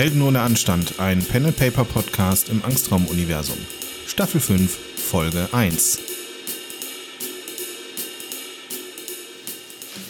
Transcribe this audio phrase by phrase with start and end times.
[0.00, 3.58] Helden ohne Anstand, ein Pen-and-Paper-Podcast im Angstraum-Universum.
[4.06, 5.98] Staffel 5, Folge 1.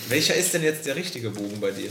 [0.08, 1.88] Welcher ist denn jetzt der richtige Bogen bei dir?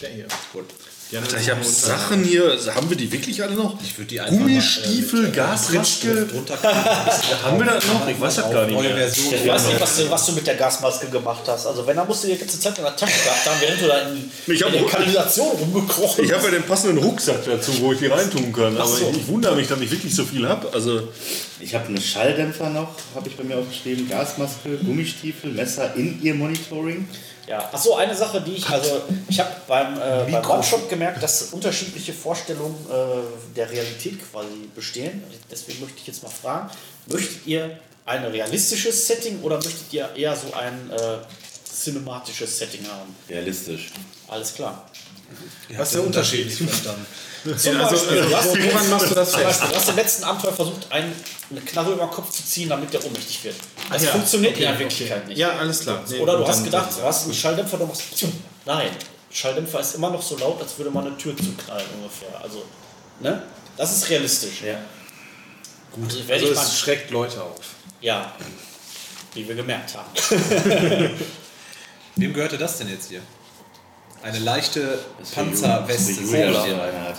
[0.00, 0.28] Der hier.
[0.54, 0.64] Gut.
[1.12, 2.56] Ich habe Sachen hier.
[2.72, 3.76] Haben wir die wirklich alle noch?
[3.82, 6.28] Ich würde die einfach Gummistiefel, äh, äh, Gasmaske.
[7.42, 8.06] Haben wir das noch?
[8.06, 9.08] Ich weiß das gar nicht mehr.
[9.08, 11.66] Ich weiß nicht, was du, was du mit der Gasmaske gemacht hast.
[11.66, 13.86] Also wenn, dann musst du die ganze Zeit in der Tasche gehabt haben, während du
[13.88, 17.92] da in, Ich in der Kanalisation rumgekrochen Ich habe ja den passenden Rucksack dazu, wo
[17.92, 18.76] ich die reintun kann.
[18.76, 19.10] Aber so.
[19.10, 20.72] ich, ich wundere mich, dass ich wirklich so viel habe.
[20.72, 21.08] Also,
[21.58, 26.34] Ich habe einen Schalldämpfer noch, habe ich bei mir aufgeschrieben, Gasmaske, Gummistiefel, Messer in ihr
[26.34, 27.08] Monitoring.
[27.50, 31.20] Ja, ach so, eine Sache, die ich, also ich habe beim, äh, beim Workshop gemerkt,
[31.20, 35.20] dass unterschiedliche Vorstellungen äh, der Realität quasi bestehen.
[35.50, 36.70] Deswegen möchte ich jetzt mal fragen,
[37.08, 41.18] möchtet ihr ein realistisches Setting oder möchtet ihr eher so ein äh,
[41.68, 43.16] cinematisches Setting haben?
[43.28, 43.88] Realistisch.
[44.28, 44.88] Alles klar.
[45.76, 46.52] Was ist der Unterschied?
[46.52, 47.04] Verstanden.
[47.42, 49.60] Zum Also, Beispiel, also du, hast, wo- woran machst du das zum fest?
[49.60, 51.12] Beispiel, du hast im letzten Abenteuer versucht, einen,
[51.50, 53.56] eine Knarre über den Kopf zu ziehen, damit der ohnmächtig wird.
[53.90, 55.38] Das ja, funktioniert okay, in der Wirklichkeit nicht.
[55.38, 56.02] Ja, alles klar.
[56.08, 58.02] Nee, Oder du hast gedacht, du hast einen Schalldämpfer, du machst.
[58.14, 58.32] Tschum.
[58.66, 58.90] Nein,
[59.32, 62.40] Schalldämpfer ist immer noch so laut, als würde man eine Tür zuknallen ungefähr.
[62.42, 62.62] Also,
[63.20, 63.42] ne?
[63.76, 64.60] Das ist realistisch.
[64.62, 64.74] Ja.
[65.92, 67.60] Gut, also, Also es schreckt Leute auf.
[68.00, 68.32] ja,
[69.34, 70.10] wie wir gemerkt haben.
[72.16, 73.22] Wem gehörte das denn jetzt hier?
[74.22, 76.12] Eine leichte Das ist für Panzerweste.
[76.20, 77.18] Julian, das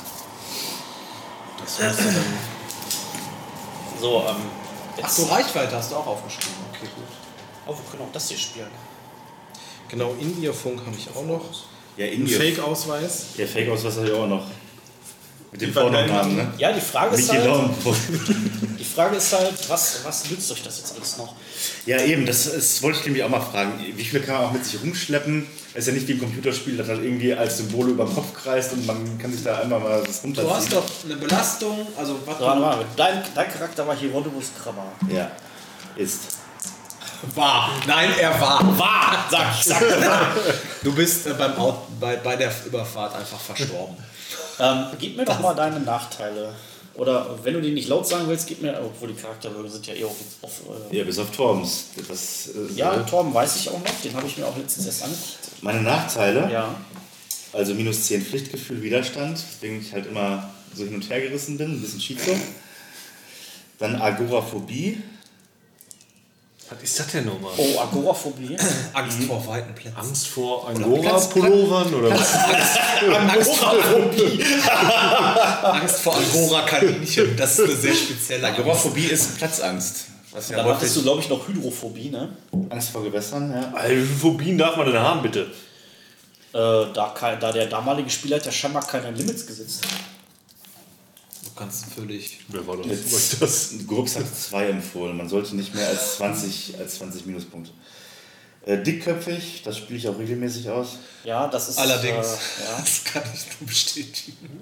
[1.80, 1.95] hat.
[4.00, 4.36] So, ähm,
[5.02, 6.53] Ach so, Reichweite hast du auch aufgeschrieben.
[6.72, 7.05] Okay, gut.
[7.67, 8.67] oh, wir können auch das hier spielen.
[9.88, 11.41] Genau, In-Ear-Funk habe ich auch noch.
[11.97, 12.38] Ja, in ihr.
[12.38, 13.28] Fake-Ausweis.
[13.38, 14.45] Der Fake-Ausweis habe ich auch noch.
[15.52, 15.83] Mit dem war.
[15.83, 16.53] Vornamen, ne?
[16.57, 17.45] Ja, die Frage ist halt,
[18.80, 21.35] die Frage ist halt, was, was nützt euch das jetzt alles noch?
[21.85, 23.73] Ja, eben, das, ist, wollte ich nämlich auch mal fragen.
[23.95, 25.45] Wie viel kann man auch mit sich rumschleppen?
[25.73, 28.73] Ist ja nicht wie ein Computerspiel, das halt irgendwie als Symbole über den Kopf kreist
[28.73, 30.50] und man kann sich da einmal mal das runterziehen.
[30.50, 34.51] Du hast doch eine Belastung, also was So, warte mal, dein, dein Charakter war Hieronymus
[34.61, 34.85] Krabber.
[35.09, 35.31] Ja,
[35.97, 36.38] ist.
[37.35, 37.72] war.
[37.88, 38.78] Nein, er war.
[38.78, 39.81] War, sag ich, sag
[40.84, 43.95] Du bist äh, beim Out, bei, bei der Überfahrt einfach verstorben.
[44.59, 46.53] Ähm, gib mir doch mal deine Nachteile.
[46.96, 49.94] Oder wenn du die nicht laut sagen willst, gib mir, obwohl die Charakterwürfe sind ja
[49.94, 50.16] eher auf.
[50.42, 50.62] auf
[50.92, 51.86] äh, Ja, bis auf Torbens.
[52.08, 54.86] Das, äh, ja, äh, Torben weiß ich auch noch, den habe ich mir auch letztens
[54.88, 55.38] erst angeguckt.
[55.62, 56.75] Meine Nachteile, Ja.
[57.53, 61.72] also minus 10 Pflichtgefühl, Widerstand, weswegen ich halt immer so hin und her gerissen bin,
[61.72, 62.36] ein bisschen Schizo.
[63.80, 65.02] Dann Agoraphobie.
[66.72, 67.52] Was ist das denn nochmal?
[67.58, 68.56] Oh, Agoraphobie.
[68.94, 69.98] Angst vor weiten Plätzen.
[69.98, 72.34] Angst vor Angora-Pullovern oder was?
[75.64, 77.36] Angst vor Angora-Kaninchen.
[77.38, 78.59] Das ist eine sehr spezielle Angst.
[78.59, 80.06] Agoraphobie ist Platzangst.
[80.32, 82.30] Was ja Dann hattest du, glaube ich, noch Hydrophobie, ne?
[82.70, 83.74] Angst vor Gewässern, ja.
[83.86, 85.42] Viele Phobien darf man denn haben, bitte?
[86.53, 89.92] Äh, da, kein, da der damalige Spielleiter scheinbar keine Limits gesetzt hat.
[91.61, 92.39] Du kannst völlig.
[92.47, 92.88] Wer war das?
[92.88, 93.73] Ist das?
[93.88, 95.16] Grubs hat 2 empfohlen.
[95.16, 97.72] Man sollte nicht mehr als 20, als 20 Minuspunkte.
[98.66, 100.97] Äh, dickköpfig, das spiele ich auch regelmäßig aus.
[101.23, 101.77] Ja, das ist.
[101.77, 102.25] Allerdings.
[102.25, 102.77] Äh, ja.
[102.79, 104.59] Das kann ich nur bestätigen.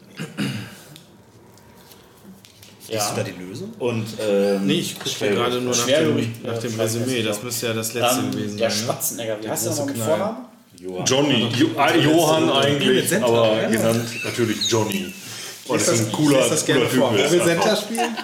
[2.89, 3.09] Ja.
[3.11, 3.71] du da die Lösung?
[3.79, 7.23] Und ähm, Nee, ich gucke gerade nur nach dem, nach dem Resümee.
[7.23, 8.79] Das müsste ja das letzte Ähm, gewesen der sein.
[8.79, 8.83] Ne?
[8.83, 10.03] Spatzenegger, wie heißt der nochmal mit.
[10.03, 10.37] Vornamen?
[10.77, 11.05] Johann.
[11.05, 11.47] Johnny.
[11.55, 11.69] Jo
[12.01, 15.13] Johann eigentlich, aber genannt natürlich Johnny.
[15.69, 17.15] Weil das das- ein cooler, das gerne cooler.
[17.15, 17.37] Typ ist.
[17.39, 18.17] Präsenter spielen?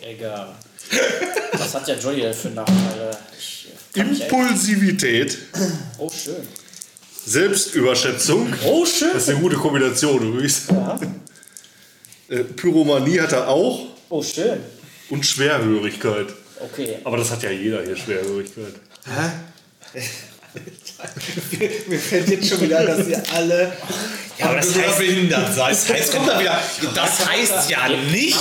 [0.00, 0.54] Egal.
[1.52, 3.16] Was hat der Johnny denn für Nachteile?
[3.94, 5.38] Impulsivität.
[5.98, 6.46] Oh, schön.
[7.24, 9.08] Selbstüberschätzung, Oh, schön.
[9.14, 10.62] das ist eine gute Kombination übrigens.
[10.70, 10.98] Ja.
[12.28, 14.60] Äh, Pyromanie hat er auch Oh, schön.
[15.10, 16.26] und Schwerhörigkeit.
[16.60, 16.98] Okay.
[17.04, 18.74] Aber das hat ja jeder hier, Schwerhörigkeit.
[21.88, 23.72] Mir fällt jetzt schon wieder dass ihr alle
[24.38, 25.70] ja, aber das heißt, behindert seid.
[25.72, 26.60] Das heißt, kommt da wieder.
[26.94, 28.36] Das heißt ja nicht,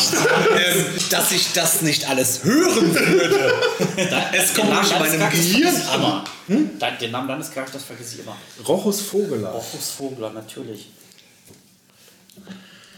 [0.57, 3.53] ähm, dass ich das nicht alles hören würde.
[4.33, 6.23] Es kommt Namen meinem Gehirn immer.
[6.79, 8.35] Dein- Den Namen deines Charakters vergesse ich immer.
[8.67, 9.55] Rochus Vogeler.
[9.55, 10.89] Orchus Vogler, natürlich.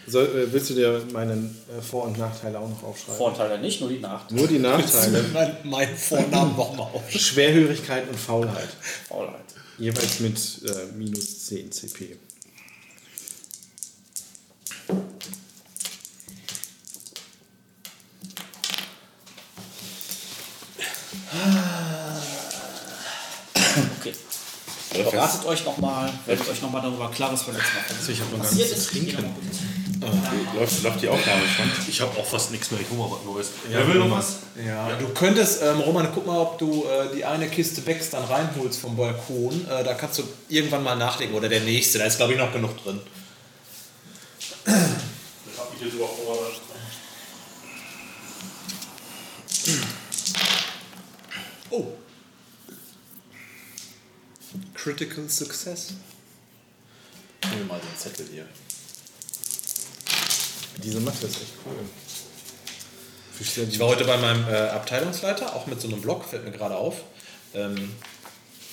[0.09, 3.17] So, äh, willst du dir meine äh, Vor- und Nachteile auch noch aufschreiben?
[3.17, 4.39] Vorteile nicht, nur die Nachteile.
[4.39, 5.25] Nur die Nachteile.
[5.33, 7.11] mein, mein Vornamen nochmal auf.
[7.11, 8.69] Schwerhörigkeit und Faulheit.
[9.09, 9.43] Faulheit.
[9.77, 12.17] Jeweils mit äh, minus 10 CP.
[23.99, 24.13] Okay.
[25.11, 28.31] Beratet euch nochmal, werdet euch nochmal darüber klar, was wir letztes Mal Also ich habe
[28.31, 28.87] noch gar passiert ist.
[28.87, 28.95] zu
[29.99, 30.57] trinken.
[30.57, 31.71] Läuft, läuft die Aufnahme schon?
[31.87, 33.49] Ich habe auch fast nichts mehr, ich hole mal was Neues.
[33.69, 34.37] Wer will noch was?
[34.65, 38.23] Ja, du könntest, ähm, Roman, guck mal, ob du äh, die eine Kiste Becks dann
[38.23, 39.65] reinholst vom Balkon.
[39.69, 41.99] Äh, da kannst du irgendwann mal nachlegen oder der nächste.
[41.99, 42.99] Da ist, glaube ich, noch genug drin.
[44.65, 46.61] Ich hab mich jetzt überfordert.
[51.69, 51.85] Oh.
[54.73, 55.95] Critical Success.
[57.43, 58.45] Nehmen wir mal den Zettel hier.
[60.83, 61.75] Diese Matte ist echt cool.
[63.69, 66.75] Ich war heute bei meinem äh, Abteilungsleiter, auch mit so einem Block, fällt mir gerade
[66.75, 67.01] auf.
[67.53, 67.93] Ähm,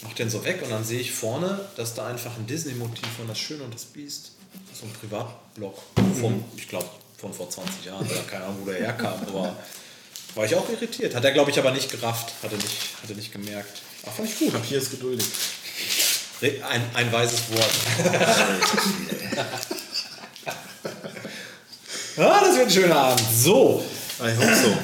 [0.03, 3.29] mach den so weg und dann sehe ich vorne, dass da einfach ein Disney-Motiv von
[3.29, 4.33] Das Schöne und das Biest,
[4.73, 5.79] so ein Privatblock
[6.21, 6.87] von, ich glaube,
[7.19, 9.57] von vor 20 Jahren, oder keine Ahnung, wo der herkam, aber
[10.35, 11.15] war ich auch irritiert.
[11.15, 13.83] Hat er, glaube ich, aber nicht gerafft, hatte nicht, hatte nicht gemerkt.
[14.07, 14.53] Ach, fand ich gut.
[14.53, 15.27] Papier ist geduldig.
[16.69, 17.71] Ein, ein weises Wort.
[22.17, 23.23] ah, das wird ein schöner Abend.
[23.33, 23.85] So.
[24.21, 24.77] I hope so.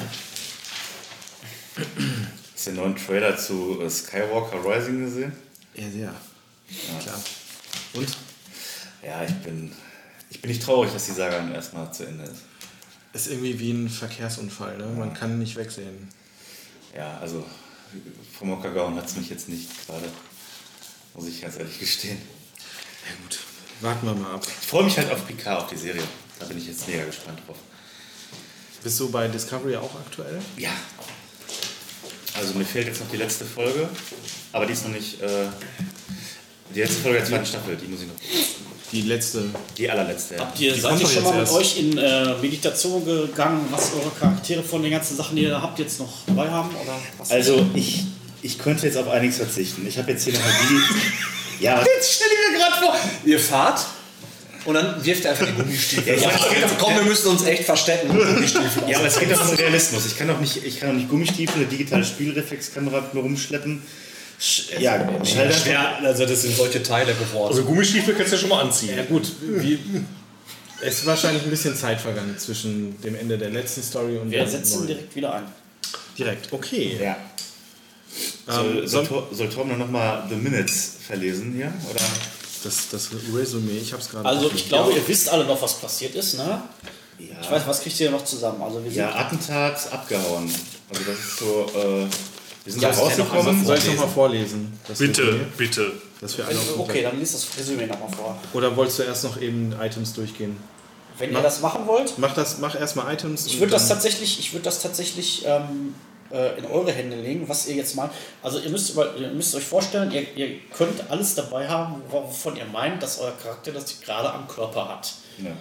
[2.53, 5.33] Hast du den neuen Trailer zu äh, Skywalker Rising gesehen?
[5.73, 6.13] Ja, sehr.
[7.01, 7.21] Klar.
[7.93, 8.07] Und?
[9.03, 9.71] Ja, ich bin,
[10.29, 12.41] ich bin nicht traurig, dass die Saga nun erstmal zu Ende ist.
[13.13, 14.85] Ist irgendwie wie ein Verkehrsunfall, ne?
[14.85, 16.07] Man kann nicht wegsehen.
[16.95, 17.45] Ja, also
[18.37, 20.05] vom Ockergauen hat es mich jetzt nicht gerade,
[21.13, 22.17] muss ich ganz ehrlich gestehen.
[22.17, 23.39] Ja gut,
[23.81, 24.45] warten wir mal ab.
[24.45, 26.03] Ich freue mich halt auf Picard, auf die Serie.
[26.41, 27.57] Da bin ich jetzt mega gespannt drauf.
[28.83, 30.39] Bist du bei Discovery auch aktuell?
[30.57, 30.71] Ja.
[32.33, 33.87] Also mir fehlt jetzt noch die letzte Folge,
[34.51, 35.21] aber die ist noch nicht.
[35.21, 35.27] Äh,
[36.73, 38.15] die letzte Folge der zweiten Staffel, die muss ich noch.
[38.91, 39.43] Die letzte.
[39.77, 40.41] Die allerletzte, ja.
[40.41, 41.53] Habt ihr, Die seid ihr schon mal mit erst.
[41.53, 45.77] euch in äh, Meditation gegangen, was eure Charaktere von den ganzen Sachen, die ihr habt,
[45.79, 46.69] jetzt noch dabei haben?
[46.75, 47.29] Oder was?
[47.31, 48.05] Also ich,
[48.41, 49.85] ich könnte jetzt auf einiges verzichten.
[49.85, 50.81] Ich habe jetzt hier noch Digi.
[51.59, 52.95] ja, was- Jetzt stell dir mir gerade vor,
[53.25, 53.85] ihr fahrt
[54.65, 56.15] und dann wirft er einfach die Gummistiefel.
[56.19, 56.69] Ja, ja.
[56.79, 58.09] komm, wir müssen uns echt verstecken.
[58.09, 58.83] Gummistiefel.
[58.87, 60.05] ja, aber es geht doch um Realismus.
[60.05, 63.81] Ich kann doch nicht, ich kann doch nicht Gummistiefel, eine digitale Spielreflexkamera mit mir rumschleppen.
[64.39, 65.53] Sch ja, Schalter.
[65.53, 67.51] Schwer, also das sind solche Teile geworden.
[67.51, 68.97] Also Gummistiefel kannst du ja schon mal anziehen.
[68.97, 69.79] Ja gut, wie,
[70.81, 74.47] es ist wahrscheinlich ein bisschen Zeit vergangen zwischen dem Ende der letzten Story und Wir
[74.47, 74.87] setzen neuen.
[74.87, 75.43] direkt wieder ein.
[76.17, 76.97] Direkt, okay.
[77.01, 77.17] Ja.
[78.49, 81.71] Ähm, Soll, soll, soll, Torben noch mal The Minutes verlesen hier?
[81.89, 82.03] Oder?
[82.63, 84.27] Das, das Resümee, ich habe es gerade.
[84.27, 86.61] Also ich glaube, ihr wisst alle noch, was passiert ist, ne?
[87.19, 87.25] Ja.
[87.41, 88.61] Ich weiß, was kriegt ihr noch zusammen?
[88.61, 90.51] Also wir sind Ja, Attentat abgehauen.
[90.89, 92.05] Also das ist so, äh,
[92.63, 93.65] wir sind Ja, ja rausgekommen.
[93.65, 94.73] Soll ich nochmal vorlesen?
[94.87, 95.45] Das Bitte, Resümee?
[95.57, 95.91] bitte.
[96.19, 98.37] Dass wir alle den Okay, dann liest das Resümee nochmal vor.
[98.53, 100.57] Oder wolltest du erst noch eben Items durchgehen?
[101.17, 103.45] Wenn Mach- ihr das machen wollt, Mach das, mach erstmal Items.
[103.45, 105.93] ich würde das tatsächlich, ich würde das tatsächlich ähm,
[106.33, 108.09] äh, in eure Hände legen, was ihr jetzt mal.
[108.41, 112.55] Also ihr müsst, über, ihr müsst euch vorstellen, ihr, ihr könnt alles dabei haben, wovon
[112.55, 115.13] ihr meint, dass euer Charakter das gerade am Körper hat.
[115.37, 115.51] Ja.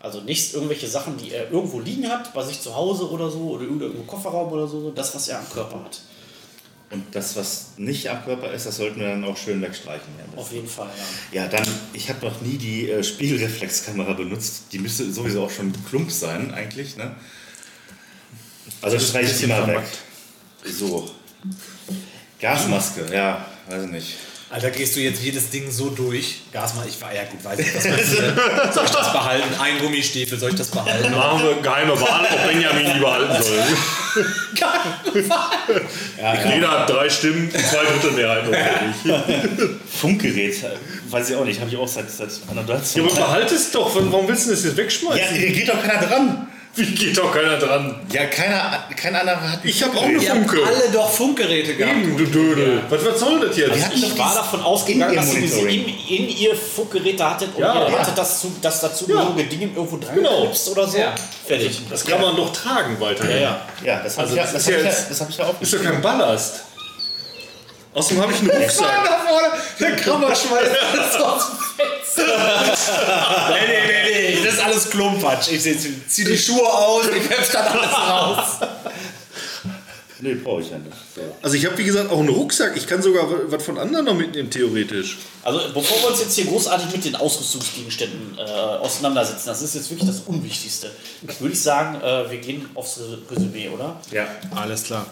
[0.00, 3.50] Also nicht irgendwelche Sachen, die er irgendwo liegen hat, bei sich zu Hause oder so,
[3.50, 6.00] oder irgendeinem Kofferraum oder so, das, was er am Körper hat.
[6.90, 10.08] Und das, was nicht am Körper ist, das sollten wir dann auch schön wegstreichen.
[10.18, 10.88] Ja, Auf jeden Fall,
[11.32, 11.42] ja.
[11.42, 14.64] ja dann, ich habe noch nie die äh, Spiegelreflexkamera benutzt.
[14.72, 16.96] Die müsste sowieso auch schon Klump sein, eigentlich.
[16.96, 17.14] Ne?
[18.82, 19.82] Also streiche ich die mal weg.
[20.64, 21.10] So.
[22.40, 24.16] Gasmaske, ja, weiß ich nicht.
[24.52, 26.40] Alter, gehst du jetzt jedes Ding so durch?
[26.52, 28.34] Gasmann, ich war ja gut, weiß ich, was meinst du denn?
[28.72, 29.60] Soll ich das behalten?
[29.60, 31.12] Ein Gummistiefel, soll ich das behalten?
[31.12, 33.62] Machen wir geheime Wahl, ob Benjamin die behalten soll.
[36.52, 38.44] Jeder hat drei Stimmen, zwei Drittel Mehrheit.
[40.00, 40.56] Funkgerät,
[41.08, 43.94] weiß ich auch nicht, habe ich auch seit, seit anderthalb Ja, aber behalt es doch.
[43.94, 45.36] Warum willst du das jetzt Ja, wegschmeißen?
[45.36, 46.48] hier geht doch keiner dran.
[46.76, 47.96] Wie geht doch keiner dran?
[48.12, 49.58] Ja, keiner, kein anderer hat.
[49.64, 50.64] Ich habe auch eine Ihr habt Funke.
[50.64, 51.96] alle doch Funkgeräte gehabt.
[51.96, 52.80] Eben, du Dödel.
[52.88, 53.74] Was, was soll das jetzt?
[53.74, 57.48] Wir hatten Ich doch war davon ausgegangen, dass ihr diese in, in ihr Funkgeräte hattet
[57.54, 57.88] und Ja.
[57.88, 60.52] ihr hattet das, zu, das dazugehörige Ding irgendwo dran Genau.
[60.70, 60.96] oder so.
[60.98, 61.12] Ja.
[61.46, 61.80] Fertig.
[61.90, 63.32] Das kann man doch tragen weiterhin.
[63.32, 63.60] Ja, ja.
[63.84, 65.60] Ja, das habe Also ich, ja, das hab ich, ja, das hab ich ja auch
[65.60, 66.60] Ist doch kein Ballast.
[67.92, 69.04] Außerdem habe ich einen Rucksack.
[69.04, 69.48] da vorne,
[69.80, 73.50] der Krammer schmeißt alles aus dem Fenster.
[73.50, 75.48] nee, nee, nee, nee, das ist alles Klumpatsch.
[75.52, 75.62] Ich
[76.08, 78.46] zieh die Schuhe aus, ich werf dann alles raus.
[80.22, 80.94] Nee, brauche ich ja nicht.
[81.14, 81.22] So.
[81.40, 82.76] Also ich habe wie gesagt auch einen Rucksack.
[82.76, 85.16] Ich kann sogar was von anderen noch mitnehmen, theoretisch.
[85.42, 89.90] Also bevor wir uns jetzt hier großartig mit den Ausrüstungsgegenständen äh, auseinandersetzen, das ist jetzt
[89.90, 90.90] wirklich das Unwichtigste,
[91.38, 93.98] würde ich sagen, äh, wir gehen aufs Resümee, oder?
[94.10, 94.26] Ja.
[94.54, 95.06] Alles klar.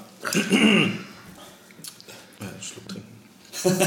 [2.40, 3.08] Ja, einen Schluck trinken.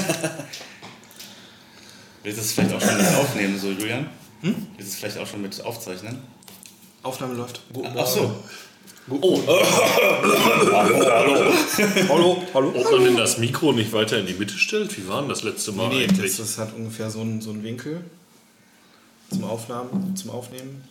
[2.23, 4.09] Willst du es vielleicht auch schon mit aufnehmen, so Julian?
[4.41, 4.55] Hm?
[4.77, 6.19] Willst du es vielleicht auch schon mit aufzeichnen?
[7.03, 7.61] Aufnahme läuft.
[7.97, 8.43] Ach so.
[12.09, 12.73] Hallo, hallo.
[12.75, 14.95] Ob man denn das Mikro nicht weiter in die Mitte stellt?
[14.97, 16.37] Wie war denn das letzte Mal Nee, eigentlich?
[16.37, 18.03] das, das hat ungefähr so einen, so einen Winkel
[19.31, 20.83] zum Aufnahmen, zum Aufnehmen.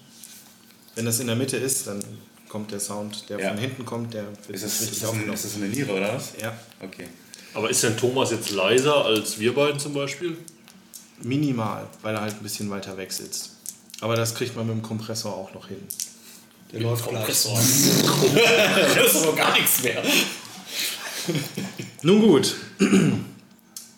[0.97, 2.02] Wenn das in der Mitte ist, dann
[2.49, 3.50] kommt der Sound, der Ja.
[3.50, 5.35] von hinten kommt, der wird Ist das, richtig ist, das eine, aufgenommen.
[5.35, 6.33] ist das eine Niere oder was?
[6.40, 6.52] Ja,
[6.83, 7.07] Okay.
[7.54, 10.37] Aber ist denn Thomas jetzt leiser als wir beiden zum Beispiel?
[11.23, 13.50] minimal, weil er halt ein bisschen weiter weg sitzt.
[14.00, 15.87] Aber das kriegt man mit dem Kompressor auch noch hin.
[16.73, 17.19] Der läuft gleich.
[17.19, 17.54] Kompressor.
[18.95, 20.02] das ist so gar nichts mehr.
[22.02, 22.57] Nun gut.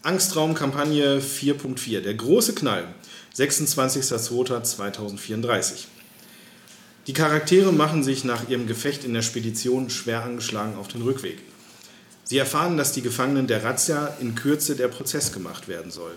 [0.02, 2.00] Angstraum-Kampagne 4.4.
[2.00, 2.88] Der große Knall.
[3.36, 5.84] 26.02.2034.
[7.06, 11.38] Die Charaktere machen sich nach ihrem Gefecht in der Spedition schwer angeschlagen auf den Rückweg.
[12.24, 16.16] Sie erfahren, dass die Gefangenen der Razzia in Kürze der Prozess gemacht werden soll.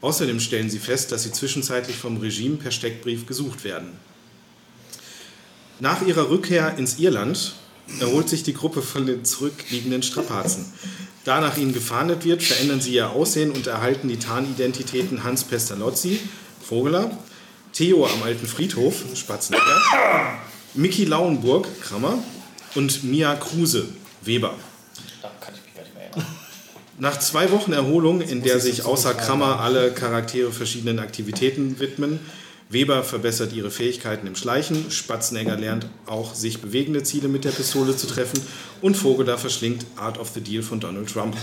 [0.00, 3.92] Außerdem stellen sie fest, dass sie zwischenzeitlich vom Regime per Steckbrief gesucht werden.
[5.80, 7.54] Nach ihrer Rückkehr ins Irland
[8.00, 10.66] erholt sich die Gruppe von den zurückliegenden Strapazen.
[11.24, 16.20] Da nach ihnen gefahndet wird, verändern sie ihr Aussehen und erhalten die Tarnidentitäten Hans Pestalozzi,
[16.68, 17.10] Vogeler,
[17.72, 19.80] Theo am alten Friedhof, Spatzenegger,
[20.74, 22.22] Mickey Lauenburg, Krammer
[22.74, 23.88] und Mia Kruse,
[24.22, 24.54] Weber.
[25.22, 26.26] Da kann ich mich gar nicht mehr erinnern.
[26.98, 32.20] Nach zwei Wochen Erholung, in der sich außer Krammer alle Charaktere verschiedenen Aktivitäten widmen,
[32.70, 37.94] Weber verbessert ihre Fähigkeiten im Schleichen, Spatzenegger lernt auch, sich bewegende Ziele mit der Pistole
[37.96, 38.40] zu treffen
[38.80, 41.36] und Vogeler verschlingt Art of the Deal von Donald Trump.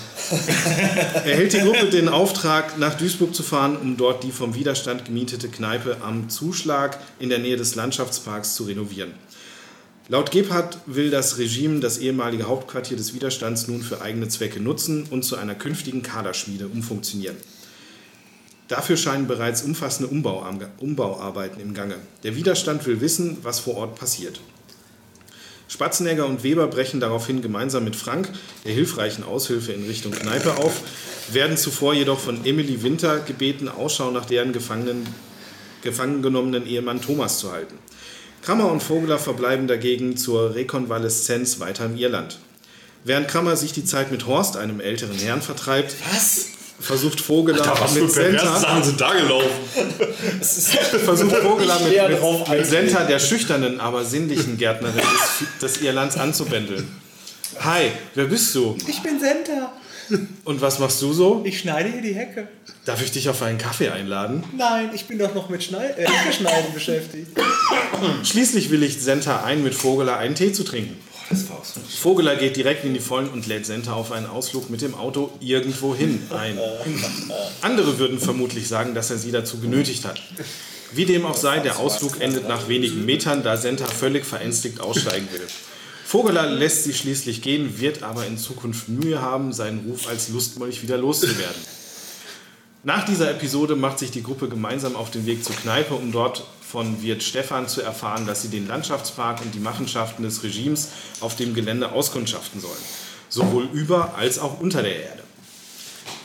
[1.14, 5.48] Erhält die Gruppe den Auftrag, nach Duisburg zu fahren, um dort die vom Widerstand gemietete
[5.48, 9.14] Kneipe am Zuschlag in der Nähe des Landschaftsparks zu renovieren.
[10.12, 15.06] Laut Gebhardt will das Regime das ehemalige Hauptquartier des Widerstands nun für eigene Zwecke nutzen
[15.10, 17.38] und zu einer künftigen Kaderschmiede umfunktionieren.
[18.68, 21.96] Dafür scheinen bereits umfassende Umbauarbeiten im Gange.
[22.24, 24.42] Der Widerstand will wissen, was vor Ort passiert.
[25.70, 28.28] Spatzenegger und Weber brechen daraufhin gemeinsam mit Frank,
[28.66, 30.82] der hilfreichen Aushilfe in Richtung Kneipe, auf,
[31.32, 35.08] werden zuvor jedoch von Emily Winter gebeten, Ausschau nach deren Gefangenen,
[35.84, 37.76] gefangen genommenen Ehemann Thomas zu halten.
[38.42, 42.40] Krammer und Vogler verbleiben dagegen zur Rekonvaleszenz weiter in Irland.
[43.04, 45.96] Während Krammer sich die Zeit mit Horst, einem älteren Herrn, vertreibt,
[46.80, 49.50] versucht Vogeler Was für mit perverse Senta, Sachen sind da gelaufen?
[51.06, 52.66] versucht Vogeler mit, mit, mit.
[52.66, 55.02] Senta, der schüchternen, aber sinnlichen Gärtnerin
[55.62, 56.88] des, des Irlands, anzubändeln.
[57.60, 58.76] Hi, wer bist du?
[58.88, 59.74] Ich bin Senta.
[60.44, 61.42] Und was machst du so?
[61.46, 62.48] Ich schneide hier die Hecke.
[62.86, 64.44] Darf ich dich auf einen Kaffee einladen?
[64.58, 67.28] Nein, ich bin doch noch mit Schnei äh, Hecke-Schneiden beschäftigt.
[68.24, 70.98] Schließlich willigt Senta ein, mit Vogeler einen Tee zu trinken.
[71.30, 71.74] Das war's.
[72.02, 75.32] Vogeler geht direkt in die Vollen und lädt Senta auf einen Ausflug mit dem Auto
[75.40, 76.60] irgendwohin ein.
[77.62, 80.22] Andere würden vermutlich sagen, dass er sie dazu genötigt hat.
[80.94, 85.30] Wie dem auch sei, der Ausflug endet nach wenigen Metern, da Senta völlig verängstigt aussteigen
[85.32, 85.48] will.
[86.12, 90.84] Vogeler lässt sie schließlich gehen, wird aber in Zukunft Mühe haben, seinen Ruf als Lustmolch
[90.84, 91.62] wieder loszuwerden.
[92.84, 96.44] Nach dieser Episode macht sich die Gruppe gemeinsam auf den Weg zur Kneipe, um dort
[96.68, 100.90] von Wirt Stefan zu erfahren, dass sie den Landschaftspark und die Machenschaften des Regimes
[101.22, 102.84] auf dem Gelände auskundschaften sollen.
[103.30, 105.24] Sowohl über als auch unter der Erde.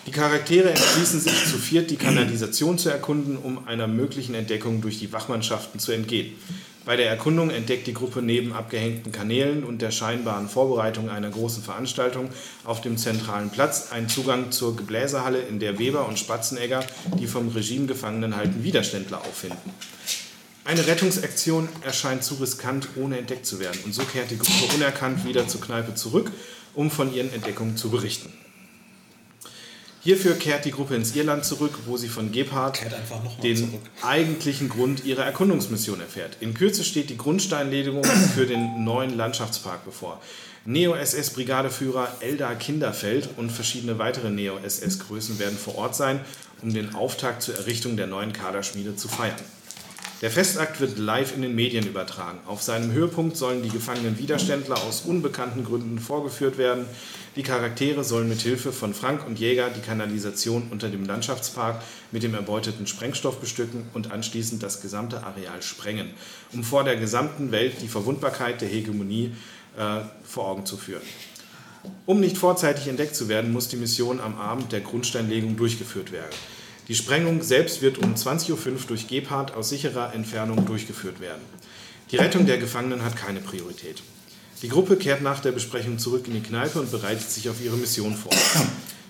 [0.08, 4.98] Die Charaktere entschließen sich zu viert, die Kanalisation zu erkunden, um einer möglichen Entdeckung durch
[4.98, 6.32] die Wachmannschaften zu entgehen.
[6.86, 11.60] Bei der Erkundung entdeckt die Gruppe neben abgehängten Kanälen und der scheinbaren Vorbereitung einer großen
[11.60, 12.30] Veranstaltung
[12.62, 16.86] auf dem zentralen Platz einen Zugang zur Gebläsehalle, in der Weber und Spatzenegger
[17.18, 19.74] die vom Regime Gefangenen halten Widerständler auffinden.
[20.64, 25.24] Eine Rettungsaktion erscheint zu riskant, ohne entdeckt zu werden, und so kehrt die Gruppe unerkannt
[25.24, 26.30] wieder zur Kneipe zurück,
[26.74, 28.32] um von ihren Entdeckungen zu berichten.
[30.06, 32.80] Hierfür kehrt die Gruppe ins Irland zurück, wo sie von Gebhardt
[33.42, 33.80] den zurück.
[34.02, 36.36] eigentlichen Grund ihrer Erkundungsmission erfährt.
[36.38, 40.22] In Kürze steht die Grundsteinlegung für den neuen Landschaftspark bevor.
[40.64, 46.20] Neo-SS-Brigadeführer Eldar Kinderfeld und verschiedene weitere Neo-SS-Größen werden vor Ort sein,
[46.62, 49.34] um den Auftakt zur Errichtung der neuen Kaderschmiede zu feiern.
[50.22, 52.38] Der Festakt wird live in den Medien übertragen.
[52.46, 56.86] Auf seinem Höhepunkt sollen die gefangenen Widerständler aus unbekannten Gründen vorgeführt werden.
[57.36, 62.22] Die Charaktere sollen mit Hilfe von Frank und Jäger die Kanalisation unter dem Landschaftspark mit
[62.22, 66.08] dem erbeuteten Sprengstoff bestücken und anschließend das gesamte Areal sprengen,
[66.54, 69.34] um vor der gesamten Welt die Verwundbarkeit der Hegemonie
[69.76, 71.02] äh, vor Augen zu führen.
[72.06, 76.34] Um nicht vorzeitig entdeckt zu werden, muss die Mission am Abend der Grundsteinlegung durchgeführt werden.
[76.88, 81.42] Die Sprengung selbst wird um 20.05 Uhr durch Gebhardt aus sicherer Entfernung durchgeführt werden.
[82.10, 84.02] Die Rettung der Gefangenen hat keine Priorität.
[84.62, 87.76] Die Gruppe kehrt nach der Besprechung zurück in die Kneipe und bereitet sich auf ihre
[87.76, 88.32] Mission vor.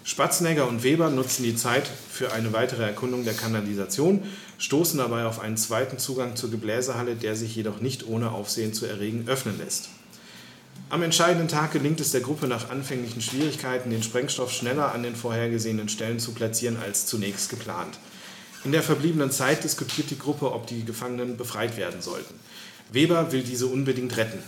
[0.03, 4.23] Spatzenegger und Weber nutzen die Zeit für eine weitere Erkundung der Kanalisation,
[4.59, 8.87] stoßen dabei auf einen zweiten Zugang zur Gebläsehalle, der sich jedoch nicht ohne Aufsehen zu
[8.87, 9.89] erregen öffnen lässt.
[10.91, 15.17] Am entscheidenden Tag gelingt es der Gruppe nach anfänglichen Schwierigkeiten, den Sprengstoff schneller an den
[15.17, 17.99] vorhergesehenen Stellen zu platzieren als zunächst geplant.
[18.65, 22.35] In der verbliebenen Zeit diskutiert die Gruppe, ob die Gefangenen befreit werden sollten.
[22.93, 24.39] Weber will diese unbedingt retten.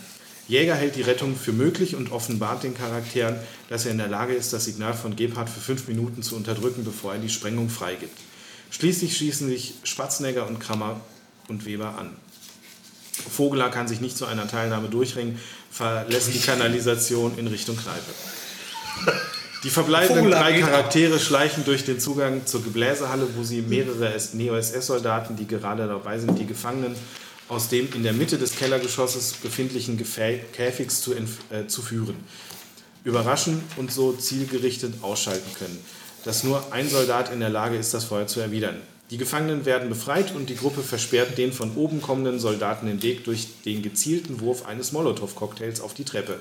[0.49, 3.37] Jäger hält die Rettung für möglich und offenbart den Charakteren,
[3.69, 6.85] dass er in der Lage ist, das Signal von Gebhardt für fünf Minuten zu unterdrücken,
[6.85, 8.19] bevor er die Sprengung freigibt.
[8.71, 11.01] Schließlich schießen sich Spatznegger und Krammer
[11.49, 12.17] und Weber an.
[13.29, 15.39] Vogeler kann sich nicht zu einer Teilnahme durchringen,
[15.71, 18.13] verlässt die Kanalisation in Richtung Kneipe.
[19.65, 25.37] Die verbleibenden Vogeler drei Charaktere schleichen durch den Zugang zur Gebläsehalle, wo sie mehrere Neo-SS-Soldaten,
[25.37, 26.95] die gerade dabei sind, die Gefangenen
[27.49, 32.17] aus dem in der Mitte des Kellergeschosses befindlichen Gefä- Käfigs zu, äh, zu führen,
[33.05, 35.79] überraschen und so zielgerichtet ausschalten können,
[36.25, 38.77] dass nur ein Soldat in der Lage ist, das Feuer zu erwidern.
[39.11, 43.25] Die Gefangenen werden befreit und die Gruppe versperrt den von oben kommenden Soldaten den Weg
[43.25, 46.39] durch den gezielten Wurf eines Molotow-Cocktails auf die Treppe.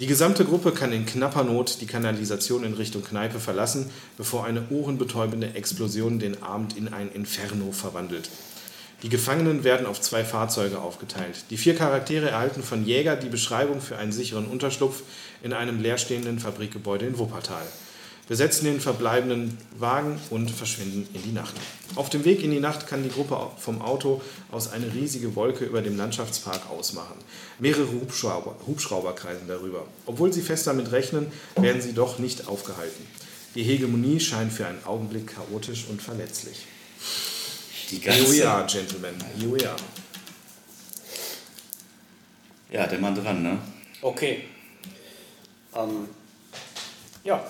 [0.00, 4.64] Die gesamte Gruppe kann in knapper Not die Kanalisation in Richtung Kneipe verlassen, bevor eine
[4.70, 8.28] ohrenbetäubende Explosion den Abend in ein Inferno verwandelt.
[9.02, 11.44] Die Gefangenen werden auf zwei Fahrzeuge aufgeteilt.
[11.48, 15.02] Die vier Charaktere erhalten von Jäger die Beschreibung für einen sicheren Unterschlupf
[15.42, 17.62] in einem leerstehenden Fabrikgebäude in Wuppertal,
[18.28, 21.54] besetzen den verbleibenden Wagen und verschwinden in die Nacht.
[21.94, 25.64] Auf dem Weg in die Nacht kann die Gruppe vom Auto aus eine riesige Wolke
[25.64, 27.16] über dem Landschaftspark ausmachen.
[27.58, 29.86] Mehrere Hubschrauber, Hubschrauber kreisen darüber.
[30.04, 33.06] Obwohl sie fest damit rechnen, werden sie doch nicht aufgehalten.
[33.54, 36.66] Die Hegemonie scheint für einen Augenblick chaotisch und verletzlich.
[37.90, 38.48] Die Here we ganze.
[38.48, 39.14] are, Gentlemen.
[39.36, 39.76] Here we are.
[42.70, 43.58] Ja, der Mann dran, ne?
[44.00, 44.44] Okay.
[45.74, 46.08] Ähm,
[47.24, 47.44] ja,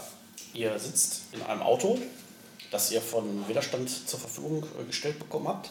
[0.54, 1.98] ihr sitzt in einem Auto,
[2.70, 5.68] das ihr von Widerstand zur Verfügung äh, gestellt bekommen habt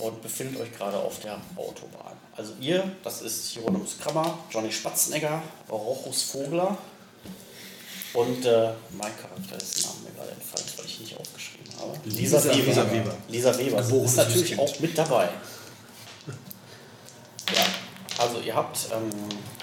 [0.00, 2.16] und befindet euch gerade auf der Autobahn.
[2.36, 6.76] Also ihr, das ist Hieronymus Krammer, Johnny Spatzenegger, Rochus Vogler
[8.12, 11.37] und äh, mein Charakter ist Name mir gerade entfallen, weil ich nicht aufgeschrieben
[11.78, 11.98] habe.
[12.04, 12.54] Lisa, Weber.
[12.54, 13.14] Lisa Weber.
[13.28, 15.28] Lisa Weber ist natürlich auch mit dabei.
[17.54, 17.64] Ja,
[18.18, 19.10] also ihr habt ähm,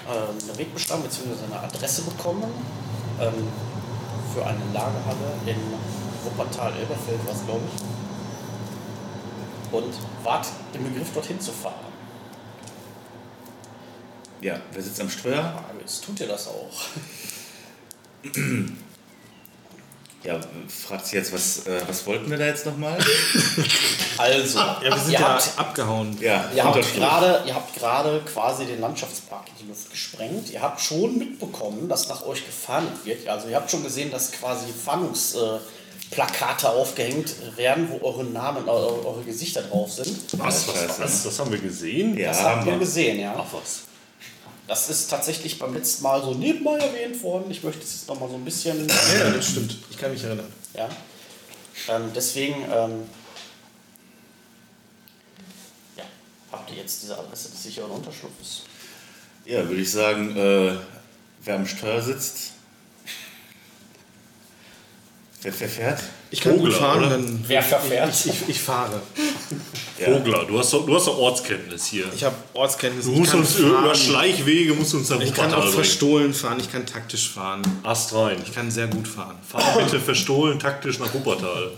[0.06, 1.44] äh, eine Wegbeschreibung bzw.
[1.50, 2.44] eine Adresse bekommen
[3.20, 3.48] ähm,
[4.34, 5.56] für eine Lagerhalle in
[6.24, 7.82] Wuppertal-Elberfeld, was glaube ich.
[9.72, 11.74] Und wart im Begriff, dorthin zu fahren.
[14.40, 15.64] Ja, wer sitzt am Steuer?
[15.84, 16.70] Ist, tut ihr das auch?
[20.26, 22.98] Ja, fragt sich jetzt, was, äh, was wollten wir da jetzt nochmal?
[24.18, 26.16] Also, Ja, wir sind ihr, ja habt, abgehauen.
[26.22, 30.50] Ja, ihr, habt gerade, ihr habt gerade quasi den Landschaftspark in die Luft gesprengt.
[30.50, 33.28] Ihr habt schon mitbekommen, dass nach euch gefahndet wird.
[33.28, 38.66] Also ihr habt schon gesehen, dass quasi Fahndungsplakate äh, Plakate aufgehängt werden, wo eure Namen,
[38.68, 40.16] eure, eure Gesichter drauf sind.
[40.38, 41.22] Was, was, was?
[41.24, 42.16] Das haben wir gesehen?
[42.16, 42.78] Ja, Das haben wir.
[42.78, 43.34] gesehen, ja.
[43.36, 43.82] Ach was.
[44.66, 47.50] Das ist tatsächlich beim letzten Mal so nebenbei erwähnt worden.
[47.50, 48.88] Ich möchte es jetzt nochmal so ein bisschen.
[48.88, 49.76] Ja, das stimmt.
[49.90, 50.52] Ich kann mich erinnern.
[50.74, 50.88] Ja.
[51.88, 53.04] Ähm, deswegen ähm,
[55.96, 56.04] ja,
[56.50, 58.62] habt ihr jetzt diese Adresse des sicheren Unterschlupfes.
[59.44, 60.76] Ja, würde ich sagen, äh,
[61.44, 62.52] wer am Steuer sitzt,
[65.42, 66.02] wer, wer fährt?
[66.30, 67.10] Ich kann gut Vogler, fahren, oder?
[67.10, 68.12] dann Wer verfährt?
[68.14, 69.00] ich, ich, ich fahre.
[69.98, 70.12] Ja.
[70.12, 72.04] Vogler, du hast, doch, du hast doch Ortskenntnis hier.
[72.14, 73.06] Ich habe Ortskenntnis.
[73.06, 73.82] Du ich musst kann uns fahren.
[73.82, 75.72] über Schleichwege musst du uns nach Ich kann auch bringen.
[75.72, 77.62] verstohlen fahren, ich kann taktisch fahren.
[77.82, 78.36] Ast rein.
[78.44, 79.36] Ich kann sehr gut fahren.
[79.48, 81.70] Fahr bitte verstohlen taktisch nach Wuppertal.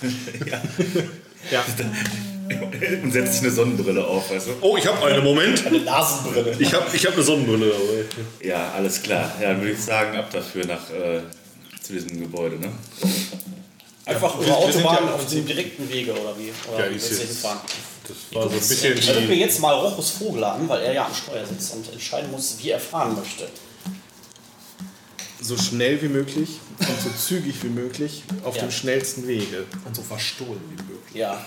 [1.50, 1.64] Ja,
[3.02, 4.50] Und setzt sich eine Sonnenbrille auf, weißt du?
[4.60, 5.64] Oh, ich habe einen Moment.
[5.66, 6.56] Eine Nasenbrille.
[6.58, 8.04] Ich habe ich hab eine Sonnenbrille dabei.
[8.48, 9.30] Ja, alles klar.
[9.40, 11.20] Ja, dann würde ich sagen, ab dafür nach äh,
[11.90, 12.70] zu diesem Gebäude, ne?
[14.04, 16.52] Einfach wir- über wir sind ja auf dem direkten Wege oder wie?
[16.72, 17.60] Oder Ja, ist jetzt- hinfahren?
[18.06, 19.40] Das war so ein bisschen Ich gucke mir die.
[19.40, 22.70] jetzt mal Rochus Vogler an, weil er ja am Steuer sitzt und entscheiden muss, wie
[22.70, 23.48] er fahren möchte.
[25.42, 28.62] so schnell wie möglich und so zügig wie möglich auf Ja.
[28.62, 29.64] dem schnellsten Wege.
[29.86, 31.14] Und so verstohlen wie möglich.
[31.14, 31.42] Ja.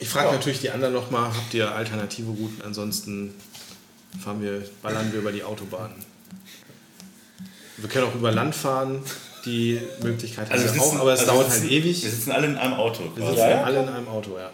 [0.00, 2.62] Ich frage natürlich die anderen nochmal, habt ihr alternative Routen?
[2.62, 3.32] Ansonsten
[4.22, 5.94] fahren wir, ballern wir über die Autobahn.
[7.80, 9.02] Wir können auch über Land fahren.
[9.44, 12.02] Die Möglichkeit haben wir auch, aber es also dauert halt sitzen, ewig.
[12.02, 13.04] Wir sitzen alle in einem Auto.
[13.14, 14.50] Wir sitzen Ja, ja, alle in einem Auto, ja.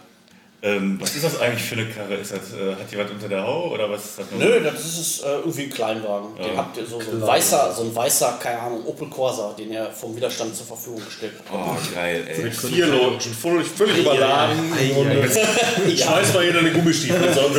[0.63, 2.15] Ähm, was ist das eigentlich für eine Karre?
[2.15, 4.25] Ist das, äh, hat jemand unter der Haube oder was ist das?
[4.31, 4.39] noch?
[4.39, 6.35] Nö, das ist äh, irgendwie ein Kleinwagen.
[6.35, 9.71] Den habt ihr so, so ein weißer, so ein weißer, keine Ahnung, Opel Corsa, den
[9.71, 11.51] ihr vom Widerstand zur Verfügung gestellt habt.
[11.53, 12.51] Oh, geil, ey.
[12.51, 14.57] Vier Leute, schon völlig, völlig überladen.
[14.97, 17.27] Und ich schmeiß mal jeder eine Gummistiefel.
[17.37, 17.51] So,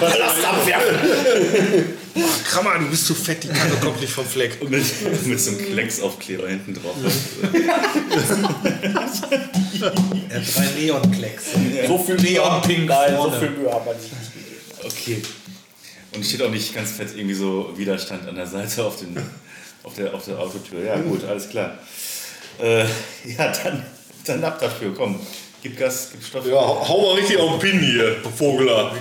[0.00, 0.38] Lasst
[2.14, 2.44] abwerfen!
[2.44, 4.58] Krammer, du bist zu fett, die Karre kommt nicht vom Fleck.
[4.60, 4.84] Und mit,
[5.26, 6.94] mit so einem Klecksaufkleber hinten drauf.
[10.28, 11.44] Er hat drei Neonklecks.
[11.86, 14.10] So viel Neonpink Nein, so viel Mühe haben wir nicht.
[14.84, 15.22] Okay.
[16.14, 19.16] Und steht auch nicht ganz fett irgendwie so Widerstand an der Seite auf, den,
[19.82, 20.84] auf, der, auf der Autotür.
[20.84, 21.78] Ja, gut, alles klar.
[22.60, 22.84] Äh,
[23.24, 23.86] ja, dann,
[24.26, 25.18] dann ab dafür, komm.
[25.62, 26.46] Gib Gas, gib Stoff.
[26.46, 28.92] ja, hau mal richtig auf den Pin hier, Vogler.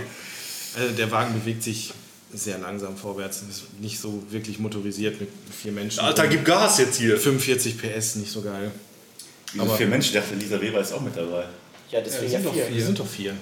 [0.78, 1.92] Also der Wagen bewegt sich
[2.34, 3.44] sehr langsam vorwärts.
[3.50, 5.30] Ist nicht so wirklich motorisiert mit
[5.62, 6.00] vier Menschen.
[6.00, 7.18] Alter, gib Gas jetzt hier.
[7.18, 8.72] 45 PS, nicht so geil.
[9.54, 11.46] Diese Aber- vier Menschen, ich dachte, Lisa Weber ist auch mit dabei.
[11.90, 12.70] Ja, deswegen ja, vier.
[12.74, 13.36] Wir sind doch vier.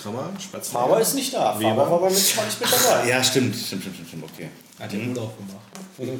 [0.00, 0.72] Krammer, Spatzen.
[0.72, 1.58] Faber ist nicht da.
[1.58, 1.70] Weber.
[1.70, 3.08] Faber war Mal nicht mit dabei.
[3.08, 4.48] Ja, stimmt, stimmt, stimmt, stimmt, stimmt, okay.
[4.78, 6.16] Hat den Urlaub gemacht.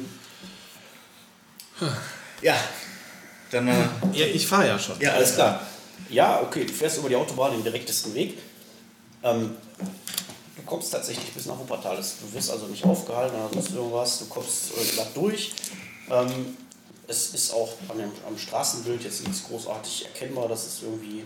[2.41, 2.55] Ja,
[3.51, 3.89] dann mal.
[4.13, 4.99] Ja, ich fahre ja schon.
[4.99, 5.65] Ja, alles klar.
[6.09, 8.37] Ja, okay, du fährst über die Autobahn den direktesten Weg.
[9.23, 9.51] Ähm,
[10.69, 11.97] kommst tatsächlich bis nach Wuppertal.
[11.97, 14.19] Du wirst also nicht aufgehalten oder sonst irgendwas.
[14.19, 15.51] Du kommst äh, glatt durch.
[16.09, 16.57] Ähm,
[17.07, 21.25] es ist auch dem, am Straßenbild jetzt nichts großartig erkennbar, dass es irgendwie,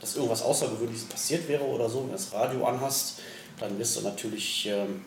[0.00, 2.00] dass irgendwas Außergewöhnliches passiert wäre oder so.
[2.00, 3.18] Wenn du das Radio anhast,
[3.60, 5.04] dann wirst du natürlich ähm,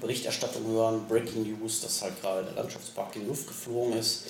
[0.00, 4.26] Berichterstattung hören, Breaking News, dass halt gerade der Landschaftspark in die Luft geflogen ist.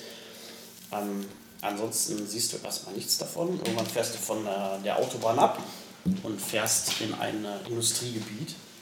[0.91, 1.27] Ähm,
[1.61, 3.59] ansonsten siehst du erstmal nichts davon.
[3.59, 5.59] Irgendwann fährst du von äh, der Autobahn ab
[6.23, 7.69] und fährst in ein äh,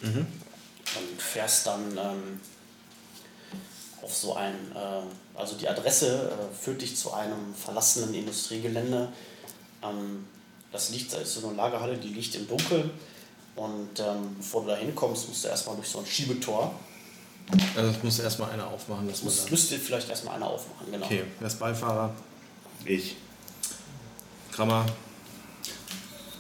[0.02, 0.40] Industriegebiet
[0.98, 2.40] und fährst dann ähm,
[4.02, 9.10] auf so ein, äh, also die Adresse äh, führt dich zu einem verlassenen Industriegelände.
[9.84, 10.26] Ähm,
[10.72, 12.92] das liegt, da ist so eine Lagerhalle, die liegt im Dunkeln.
[13.56, 16.74] Und ähm, bevor du da hinkommst, musst du erstmal durch so ein Schiebetor.
[17.76, 21.06] Also das muss erstmal einer aufmachen, man Muss, müsste vielleicht erstmal einer aufmachen, genau.
[21.06, 22.14] Okay, wer ist Beifahrer?
[22.86, 23.16] Ich.
[24.52, 24.86] Krammer.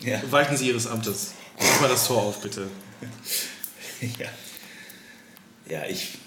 [0.01, 0.21] Ja.
[0.29, 1.31] Walten Sie Ihres Amtes.
[1.59, 2.67] Mach mal das Tor auf, bitte.
[4.17, 4.27] Ja.
[5.69, 6.17] Ja, ich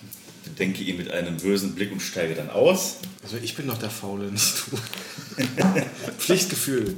[0.45, 2.97] bedenke ihn mit einem bösen Blick und steige dann aus.
[3.23, 4.77] Also ich bin doch der Faule, nicht du.
[6.19, 6.97] Pflichtgefühl.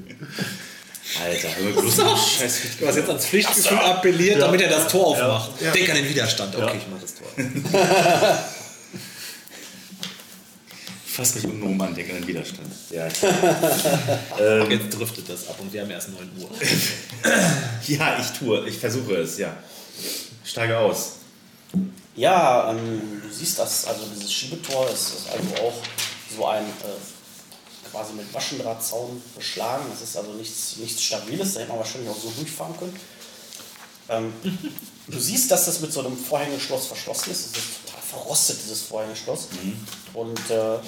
[1.23, 2.39] Alter, hör mal bloß auf.
[2.39, 5.53] Scheiß Du hast jetzt ans Pflichtgefühl appelliert, damit er das Tor aufmacht.
[5.75, 6.57] Denk an den Widerstand.
[6.57, 8.45] Okay, ich mach das Tor.
[11.15, 12.73] Fass mich untenrum an, denke an den Widerstand.
[12.91, 13.07] Ja,
[14.37, 14.69] klar.
[14.69, 16.51] Jetzt driftet das ab und wir haben erst 9 Uhr.
[17.87, 19.57] ja, ich tue, ich versuche es, ja.
[20.45, 21.13] Steige aus.
[22.17, 25.75] Ja, ähm, du siehst das, also dieses Schiebetor ist, ist also auch
[26.37, 29.85] so ein äh, quasi mit Maschendrahtzaun beschlagen.
[29.91, 32.99] Das ist also nichts, nichts Stabiles, da hätte man wahrscheinlich auch so durchfahren können.
[34.09, 34.33] Ähm,
[35.07, 37.47] du siehst, dass das mit so einem Vorhängeschloss verschlossen ist.
[37.47, 39.49] Es ist total verrostet, dieses Vorhängeschloss.
[40.13, 40.79] Und äh,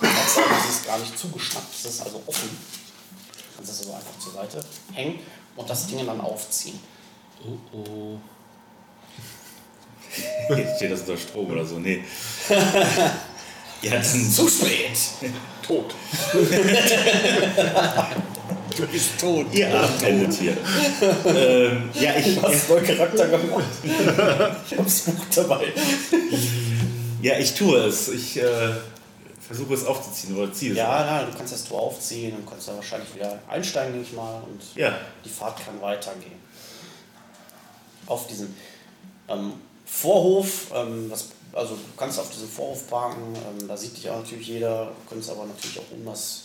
[0.00, 2.50] es ist gar nicht zugeschnappt, es ist also offen.
[2.50, 5.18] Du kannst das also einfach zur Seite hängen
[5.56, 6.78] und das Ding dann aufziehen.
[7.44, 8.18] Oh oh.
[10.56, 11.78] Jetzt steht das unter Strom oder so.
[11.78, 12.04] Nee.
[13.82, 14.04] Ja, dann.
[14.04, 14.96] Zu spät!
[15.60, 15.92] Tot.
[18.76, 19.46] Du bist tot.
[19.52, 20.52] Ihr Abend endet hier.
[21.26, 23.64] ähm, ja, ich, hast neuen Charakter gemacht.
[24.70, 25.72] Ich hab's Buch dabei.
[27.20, 28.08] ja, ich tue es.
[28.08, 28.70] Ich äh,
[29.46, 30.78] versuche es aufzuziehen oder ziehe es.
[30.78, 34.16] Ja, na, du kannst das Tor aufziehen und kannst dann wahrscheinlich wieder einsteigen, denke ich
[34.16, 34.42] mal.
[34.42, 34.96] Und Ja.
[35.24, 36.40] die Fahrt kann weitergehen.
[38.06, 38.54] Auf diesen
[39.28, 39.52] ähm,
[39.84, 44.18] Vorhof, ähm, das, also du kannst auf diesem Vorhof parken, ähm, da sieht dich auch
[44.20, 44.86] natürlich jeder.
[44.86, 46.44] Du kannst aber natürlich auch um, das,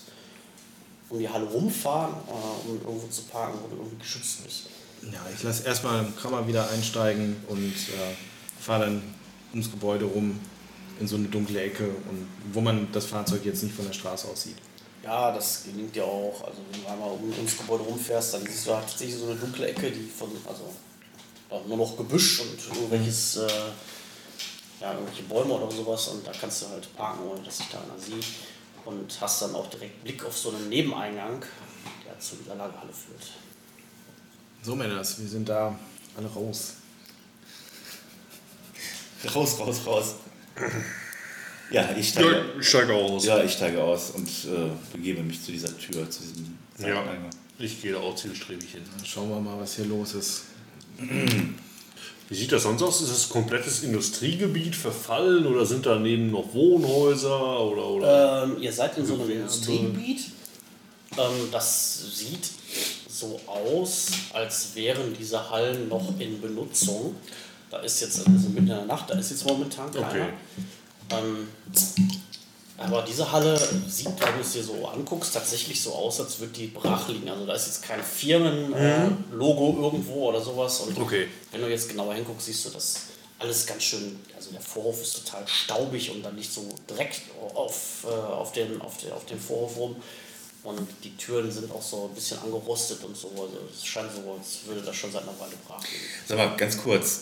[1.09, 4.63] um die Halle rumfahren, äh, um irgendwo zu parken, wo du irgendwie geschützt bist.
[5.03, 8.15] Ja, ich lasse erstmal Krammer wieder einsteigen und äh,
[8.59, 9.03] fahre dann
[9.51, 10.39] ums Gebäude rum
[10.99, 14.27] in so eine dunkle Ecke, und wo man das Fahrzeug jetzt nicht von der Straße
[14.27, 14.57] aus sieht.
[15.03, 16.43] Ja, das gelingt dir auch.
[16.43, 19.35] Also wenn du einmal um, ums Gebäude rumfährst, dann siehst du halt tatsächlich so eine
[19.35, 20.73] dunkle Ecke, die von, also
[21.67, 23.47] nur noch Gebüsch und irgendwelches, äh,
[24.81, 27.77] ja, irgendwelche Bäume oder sowas und da kannst du halt parken, ohne dass sich da
[27.77, 28.25] einer sieht.
[28.87, 31.43] Und hast dann auch direkt Blick auf so einen Nebeneingang,
[32.05, 33.31] der zu dieser Lagerhalle führt.
[34.63, 35.77] So, Männers, wir sind da
[36.15, 36.75] alle raus.
[39.35, 40.15] Raus, raus, raus.
[41.69, 43.25] Ja, ich steige, Ja, ich steige aus.
[43.25, 46.95] ja, ich steige aus und äh, begebe mich zu dieser Tür, zu diesem Ja.
[46.95, 47.29] Seiteneingang.
[47.59, 48.83] Ich gehe da auch zielstrebig hin.
[48.95, 50.43] Dann schauen wir mal, was hier los ist.
[52.29, 53.01] Wie sieht das sonst aus?
[53.01, 58.43] Ist es komplettes Industriegebiet verfallen oder sind daneben noch Wohnhäuser oder, oder?
[58.43, 60.31] Ähm, ihr seid in so einem Industriegebiet.
[61.17, 62.49] Ähm, das sieht
[63.07, 67.15] so aus, als wären diese Hallen noch in Benutzung.
[67.69, 70.07] Da ist jetzt, also mitten in der Nacht, da ist jetzt momentan keiner.
[70.07, 70.27] Okay.
[71.11, 71.47] Ähm,
[72.77, 76.53] aber diese Halle sieht, wenn du es dir so anguckst, tatsächlich so aus, als würde
[76.53, 77.27] die brach liegen.
[77.29, 80.79] Also da ist jetzt kein Firmenlogo irgendwo oder sowas.
[80.81, 81.27] Und Okay.
[81.51, 82.95] wenn du jetzt genauer hinguckst, siehst du, dass
[83.39, 87.21] alles ganz schön, also der Vorhof ist total staubig und dann nicht so direkt
[87.55, 89.95] auf, äh, auf, den, auf, den, auf den Vorhof rum.
[90.63, 93.29] Und die Türen sind auch so ein bisschen angerostet und so.
[93.29, 96.03] Also es scheint so, als würde das schon seit einer Weile brach liegen.
[96.27, 97.21] Sag mal, ganz kurz.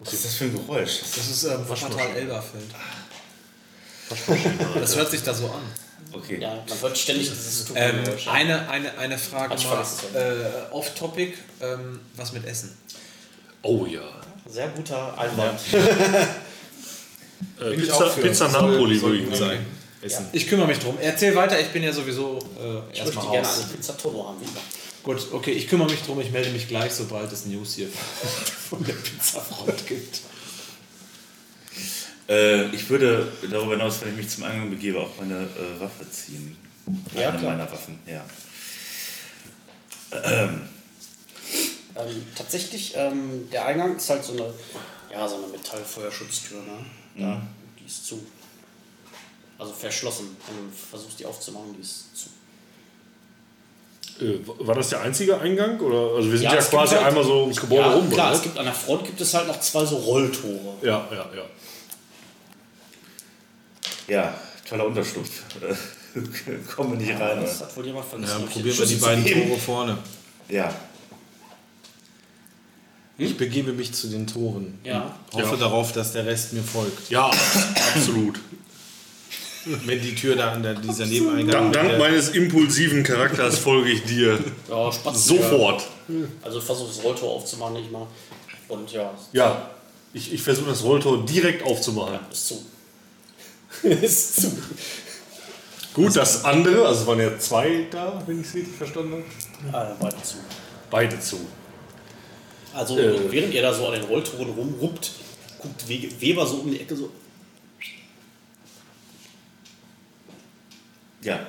[0.00, 1.00] Was ist das für ein Geräusch?
[1.00, 2.64] Das ist ähm, Fatal Elberfeld.
[4.74, 5.62] Das hört sich da so an.
[6.12, 6.38] Okay.
[6.40, 11.34] Ja, man hört ständig dieses Ähm, eine, eine, eine Frage Ich mal äh, off-topic.
[11.60, 12.76] Ähm, was mit Essen?
[13.62, 14.02] Oh ja.
[14.48, 15.60] Sehr guter Einwand.
[17.60, 18.06] Äh, ich Pizza.
[18.08, 19.66] Pizza Soll- Napoli würde ich sein.
[20.00, 20.26] Essen.
[20.32, 20.96] Ich kümmere mich drum.
[20.98, 23.58] Erzähl weiter, ich bin ja sowieso äh, Ich erstmal möchte gerne raus.
[23.62, 24.40] eine Pizza Toro haben.
[24.40, 24.50] Wieder.
[25.06, 26.20] Gut, okay, ich kümmere mich drum.
[26.20, 27.88] Ich melde mich gleich, sobald es News hier
[28.68, 30.20] von der Pizzafront gibt.
[32.28, 36.10] Äh, ich würde darüber hinaus, wenn ich mich zum Eingang begebe, auch meine äh, Waffe
[36.10, 36.56] ziehen.
[37.14, 37.52] Ja, Eine klar.
[37.52, 38.24] meiner Waffen, ja.
[40.24, 40.62] Ähm,
[42.34, 44.52] tatsächlich, ähm, der Eingang ist halt so eine,
[45.12, 46.62] ja, so eine Metallfeuerschutztür.
[46.62, 46.84] Ne?
[47.16, 47.42] Da,
[47.78, 48.26] Die ist zu.
[49.56, 50.36] Also verschlossen.
[50.48, 52.28] Wenn du versuchst, die aufzumachen, die ist zu.
[54.20, 55.78] Äh, war das der einzige Eingang?
[55.80, 56.16] Oder?
[56.16, 58.10] Also wir sind ja, es gibt quasi halt- einmal so ums Gebäude ja, rum.
[58.10, 58.36] klar, oder?
[58.36, 60.74] es gibt an der Front gibt es halt noch zwei so Rolltore.
[60.82, 61.42] ja, ja, ja.
[64.08, 64.34] Ja,
[64.68, 65.28] toller Unterschlupf.
[66.76, 67.40] Kommen wir nicht rein.
[67.42, 68.44] Das hat wohl jemand Ja, vergessen.
[68.44, 69.48] euch probieren wir die beiden geben.
[69.48, 69.98] Tore vorne.
[70.48, 70.72] Ja,
[73.18, 74.78] Ich begebe mich zu den Toren.
[74.84, 75.14] Ja.
[75.32, 75.56] Hoffe Ja.
[75.56, 77.10] darauf, dass der Rest mir folgt.
[77.10, 77.30] Ja,
[77.94, 78.38] absolut.
[79.84, 81.72] Wenn die Tür da an der, dieser Nebeneingang.
[81.72, 85.22] Dank, dank meines impulsiven Charakters folge ich dir Ja, Spatzen.
[85.38, 85.84] sofort.
[86.42, 88.06] Also versuch das Rolltor aufzumachen, nicht mal.
[88.68, 89.70] Und ja, Ja,
[90.12, 92.18] ich, ich versuche das Rolltor direkt aufzumachen.
[92.30, 92.64] ist zu.
[93.82, 94.52] ist zu.
[95.94, 99.24] Gut, das andere, also es waren ja zwei da, wenn ich es richtig verstanden
[99.72, 99.76] habe.
[99.76, 100.36] Ah, weiter zu.
[100.90, 101.38] Beide zu.
[102.74, 103.32] Also Äh.
[103.32, 105.10] während ihr da so an den Rolltoren rumruppt,
[105.58, 107.10] guckt We- Weber so um die Ecke so.
[111.22, 111.40] Ja.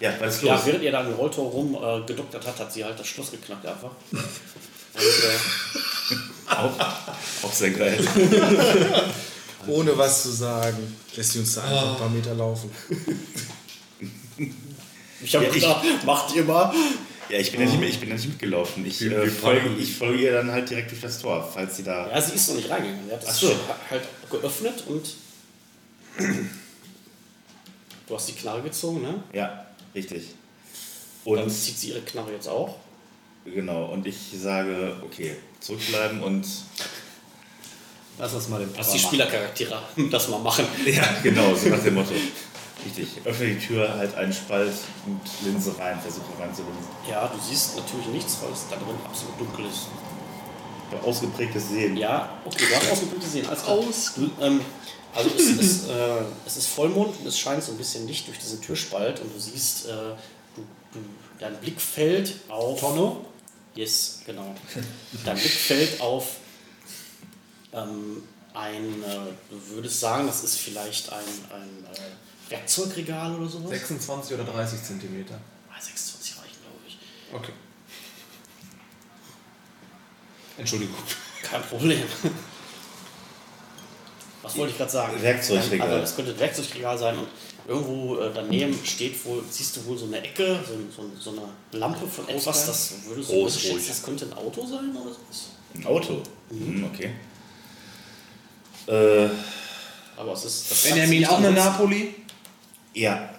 [0.00, 0.66] Ja, was ist Ja, los?
[0.66, 3.64] während ihr da an Rolltor rum äh, gedoktert hat, hat sie halt das Schloss geknackt
[3.66, 3.90] einfach.
[4.12, 5.00] Und,
[6.50, 6.56] äh,
[7.46, 7.98] Auch sehr geil.
[9.66, 12.70] Ohne was zu sagen, lässt sie uns da einfach ein paar Meter laufen.
[15.22, 16.74] ich habe Ja, ich- gedacht, macht ihr mal.
[17.28, 18.84] Ja, ich bin ja nicht, mit- ich bin ja nicht mitgelaufen.
[18.84, 22.10] Ich, äh, folge, ich folge ihr dann halt direkt durch das Tor, falls sie da.
[22.10, 23.06] Ja, sie ist noch nicht reingegangen.
[23.06, 23.54] Sie hat Ach das so.
[23.88, 25.14] halt geöffnet und.
[28.12, 29.22] Du hast die Knarre gezogen, ne?
[29.32, 30.34] Ja, richtig.
[31.24, 32.76] Dann Und zieht sie ihre Knarre jetzt auch.
[33.46, 36.46] genau, und ich sage, okay, zurückbleiben und.
[38.18, 39.06] Lass uns mal den Lass Papa die machen.
[39.08, 40.66] Spielercharaktere das mal machen.
[40.84, 42.12] Ja, genau, so nach dem Motto.
[42.84, 43.08] Richtig.
[43.24, 44.74] Öffne die Tür, halt einen Spalt
[45.06, 46.84] und Linse rein, versuche reinzulinsen.
[47.08, 49.86] Ja, du siehst natürlich nichts, weil es da drin absolut dunkel ist.
[50.90, 51.96] Habe ausgeprägtes Sehen.
[51.96, 53.46] Ja, okay, du hast ausgeprägte sehen.
[53.48, 53.78] Alles klar.
[54.16, 54.60] Du, ähm,
[55.14, 58.38] also es ist, äh, es ist Vollmond und es scheint so ein bisschen Licht durch
[58.38, 59.90] diesen Türspalt und du siehst, äh,
[60.56, 61.00] du, du,
[61.38, 62.80] dein Blick fällt auf...
[62.80, 63.26] Tonno?
[63.74, 64.54] Yes, genau.
[65.24, 66.36] Dein Blick fällt auf
[67.72, 68.22] ähm,
[68.54, 69.16] ein, äh,
[69.50, 73.70] du würdest sagen, das ist vielleicht ein, ein äh, Werkzeugregal oder sowas?
[73.70, 75.38] 26 oder 30 Zentimeter.
[75.70, 76.98] Ah, 26 reichen, glaube ich.
[77.32, 77.52] Okay.
[80.58, 80.96] Entschuldigung.
[81.42, 82.02] Kein Problem.
[84.42, 85.22] Was wollte ich gerade sagen?
[85.22, 85.88] Werkzeugregal.
[85.88, 87.28] Also es könnte ein Werkzeugregal sein und
[87.68, 91.78] irgendwo äh, daneben steht wohl, siehst du wohl so eine Ecke, so, so, so eine
[91.78, 95.50] Lampe von etwas, das würde so Groß, schätzen, das könnte ein Auto sein oder sowas.
[95.74, 96.22] Ein Auto.
[96.50, 97.10] Mhm, okay.
[98.86, 99.28] Äh,
[100.16, 100.70] Aber es ist.
[100.70, 102.14] Das Benjamin auch eine Napoli?
[102.94, 103.30] ja,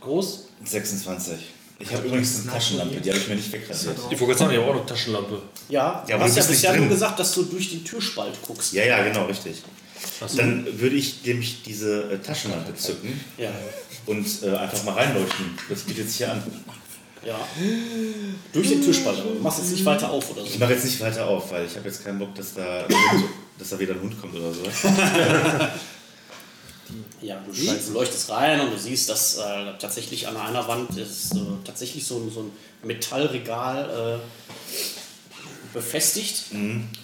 [0.00, 0.48] Groß?
[0.64, 1.38] 26.
[1.80, 3.96] Ich habe übrigens eine Taschenlampe, die habe ich mir nicht wegrasiert.
[4.10, 5.42] Ich wollte gerade sagen, ich habe auch eine Taschenlampe.
[5.68, 8.34] Ja, Ja, du aber hast du ja bisher nur gesagt, dass du durch den Türspalt
[8.42, 8.72] guckst.
[8.72, 9.62] Ja, ja, genau, richtig.
[10.36, 13.50] Dann würde ich nämlich diese äh, Taschenlampe zücken Ja.
[14.06, 15.58] und äh, einfach mal reinleuchten.
[15.68, 16.42] Das bietet sich ja an.
[17.24, 17.38] ja.
[18.52, 20.46] Durch den Türspalt, aber du machst jetzt nicht weiter auf oder so.
[20.48, 22.84] Ich mache jetzt nicht weiter auf, weil ich habe jetzt keinen Bock, dass da,
[23.58, 24.62] dass da wieder ein Hund kommt oder so.
[27.20, 31.34] Ja, du scheinst- leuchtest rein und du siehst, dass äh, tatsächlich an einer Wand ist
[31.34, 36.44] äh, tatsächlich so ein, so ein Metallregal äh, befestigt.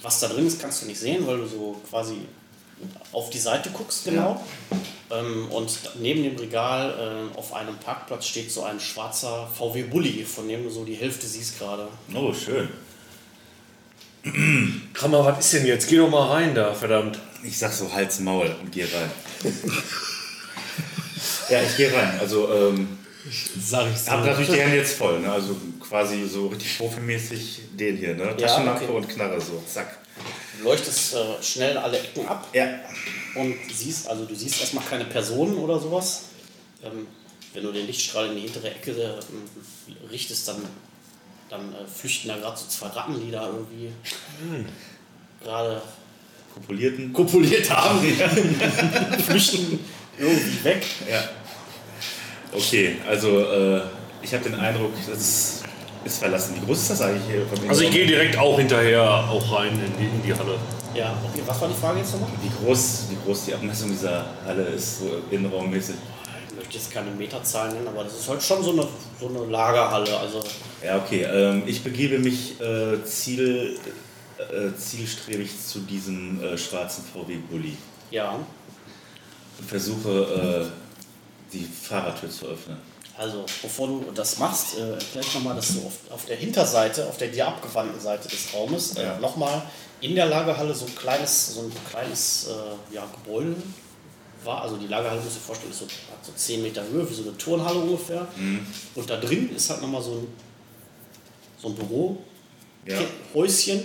[0.02, 2.14] Was da drin ist, kannst du nicht sehen, weil du so quasi
[3.12, 4.44] auf die Seite guckst, genau.
[5.10, 10.24] Ähm, und neben dem Regal äh, auf einem Parkplatz steht so ein schwarzer VW Bulli,
[10.24, 11.88] von dem du so die Hälfte siehst gerade.
[12.14, 12.68] Oh, schön.
[14.94, 15.88] Krammer, was ist denn jetzt?
[15.88, 17.18] Geh doch mal rein da, verdammt.
[17.42, 19.10] Ich sag so Hals, Maul und geh rein.
[21.50, 22.18] ja, ich gehe rein.
[22.18, 22.98] Also, ähm,
[23.58, 24.10] Sag ich so.
[24.12, 25.32] hab natürlich die Hände jetzt voll, ne?
[25.32, 28.24] Also quasi so richtig profimäßig den hier, ne?
[28.24, 28.92] Ja, Taschenlampe okay.
[28.92, 29.62] und Knarre so.
[29.66, 29.98] Zack.
[30.59, 32.48] Du leuchtest äh, schnell alle Ecken ab.
[32.53, 32.66] Ja.
[33.35, 36.24] und siehst, also du siehst erstmal keine Personen oder sowas.
[36.83, 37.07] Ähm,
[37.53, 40.57] wenn du den Lichtstrahl in die hintere Ecke ähm, richtest, dann,
[41.48, 43.90] dann äh, flüchten da gerade so zwei Ratten, die da irgendwie
[45.42, 45.83] gerade
[46.55, 47.12] Kopulierten.
[47.12, 48.00] kopuliert haben.
[49.27, 49.81] flüchten
[50.18, 50.87] irgendwie weg.
[51.11, 51.29] Ja.
[52.53, 53.83] Okay, also äh,
[54.22, 55.63] ich habe den Eindruck, das
[56.04, 56.56] ist, verlassen.
[56.60, 57.46] Wie groß ist das eigentlich hier?
[57.46, 60.56] Von Also ich gehe direkt auch hinterher auch rein in die, in die Halle.
[60.94, 62.30] Ja, okay, was war die Frage jetzt nochmal?
[62.42, 65.96] Wie groß, wie groß die Abmessung dieser Halle ist, so innenraummäßig.
[66.50, 68.86] Ich möchte jetzt keine Meterzahlen nennen, aber das ist halt schon so eine,
[69.18, 70.16] so eine Lagerhalle.
[70.18, 70.44] Also
[70.84, 71.22] Ja, okay.
[71.22, 73.76] Ähm, ich begebe mich äh, ziel,
[74.38, 77.76] äh, zielstrebig zu diesem äh, schwarzen VW-Bully
[78.10, 78.30] ja,
[79.58, 82.76] und versuche, äh, die Fahrertür zu öffnen.
[83.16, 87.07] Also bevor du das machst, äh, erkläre ich nochmal, dass du auf, auf der Hinterseite,
[87.09, 89.18] auf der dir abgewandten Seite des Raumes, äh, Ja.
[89.18, 89.62] nochmal
[90.00, 93.55] in der Lagerhalle so ein kleines, so ein kleines äh, ja, Gebäude
[94.44, 94.62] war.
[94.62, 97.14] Also die Lagerhalle, muss ich dir vorstellen, ist so, hat so 10 Meter Höhe, wie
[97.14, 98.27] so eine Turnhalle ungefähr.
[98.94, 100.27] Und da drin ist halt nochmal so ein,
[101.62, 102.18] so ein Büro,
[102.87, 102.98] Ja.
[103.33, 103.83] Häuschen,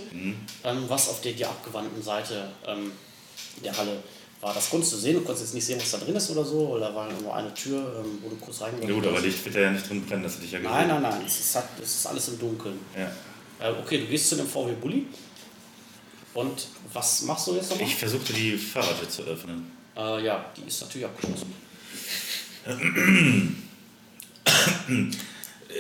[0.65, 2.92] ähm, was auf der dir abgewandten Seite ähm,
[3.63, 3.98] der Halle
[4.41, 4.54] war.
[4.54, 6.78] Das konntest du sehen, du konntest jetzt nicht sehen, was da drin ist oder so,
[6.80, 9.56] da war nur eine Tür, ähm, wo du kurz reingegangen Ja, gut, aber Licht wird
[9.56, 10.73] ja nicht drin brennen, das hätte ich ja gesehen.
[10.73, 12.80] Nein, nein, nein, es ist, hat, es ist alles im Dunkeln.
[12.97, 13.12] Ja.
[13.67, 15.06] Äh, okay, du gehst zu dem VW Bulli.
[16.34, 17.88] Und was machst du jetzt nochmal?
[17.88, 19.71] Ich versuchte die Fahrertür zu öffnen.
[19.97, 21.54] Äh, ja, die ist natürlich abgeschlossen.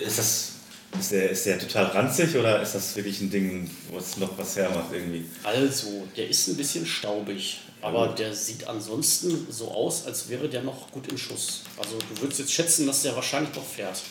[0.05, 0.51] Ist das.
[0.99, 4.55] Ist der, ist der total ranzig oder ist das wirklich ein Ding, was noch was
[4.55, 5.23] hermacht irgendwie?
[5.43, 10.63] Also, der ist ein bisschen staubig, aber der sieht ansonsten so aus, als wäre der
[10.63, 11.61] noch gut in Schuss.
[11.77, 14.01] Also, du würdest jetzt schätzen, dass der wahrscheinlich noch fährt.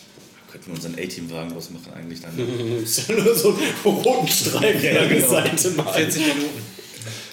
[0.50, 2.38] Könnten wir unseren A-Team-Wagen draus machen eigentlich dann?
[2.82, 5.28] ist ja nur so einen roten Streifen Ja, an der genau.
[5.28, 5.92] Seite mal.
[5.92, 6.66] 40 Minuten.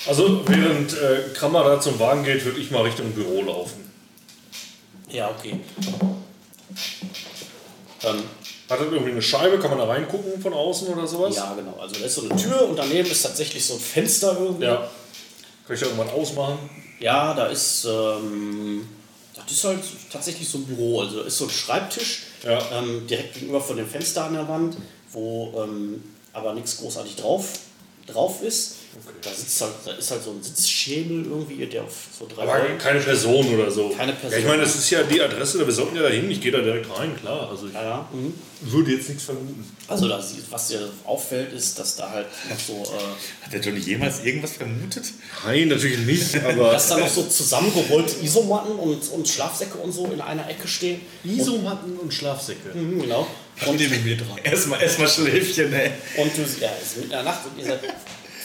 [0.08, 3.90] Also während äh, Krammer da zum Wagen geht, würde ich mal Richtung Büro laufen.
[5.10, 5.60] Ja, okay.
[8.04, 8.18] Ähm,
[8.70, 9.58] Hat das irgendwie eine Scheibe?
[9.60, 11.36] Kann man da reingucken von außen oder sowas?
[11.36, 11.78] ja, genau.
[11.80, 14.66] Also, da ist so eine Tür und daneben ist tatsächlich so ein Fenster irgendwie.
[14.66, 14.90] Ja.
[15.66, 16.58] Kann ich da irgendwann ausmachen?
[17.00, 18.88] Ja, da ist, ähm,
[19.36, 19.80] das ist halt
[20.12, 21.02] tatsächlich so ein Büro.
[21.02, 22.60] Also da ist so ein Schreibtisch Ja.
[22.72, 24.78] ähm, direkt gegenüber von dem Fenster an der Wand,
[25.12, 27.48] wo ähm, aber nichts großartig drauf,
[28.08, 28.76] drauf ist.
[29.22, 32.60] Da, sitzt halt, da ist halt so ein Sitzschemel irgendwie, der auf so drei Aber
[32.60, 33.90] Rollen- keine Person oder so.
[33.90, 34.32] Keine Person.
[34.32, 36.32] Ja, ich meine, das ist ja die Adresse, wir sollten ja dahin.
[36.32, 37.50] Ich gehe da direkt rein, klar.
[37.50, 38.10] Also ich Ja, ja.
[38.14, 38.34] Mhm.
[38.62, 39.70] würde jetzt nichts vermuten.
[39.90, 43.60] Also da, sieht- was dir auffällt, ist, dass da halt noch so, äh, Hat der
[43.60, 45.04] Johnny jemals irgendwas vermutet?
[45.46, 46.72] Nein, natürlich nicht, aber.
[46.72, 51.02] dass da noch so zusammengerollte Isomatten und, und Schlafsäcke und so in einer Ecke stehen.
[51.26, 52.70] Isomatten und Schlafsäcke.
[52.74, 53.28] Mhm, genau.
[53.66, 54.38] Und, ich mir dran.
[54.44, 55.92] Erstmal erstmal Schläfchen, ey.
[56.18, 57.80] Und du ja, es ist mitten in der Nacht und ihr seid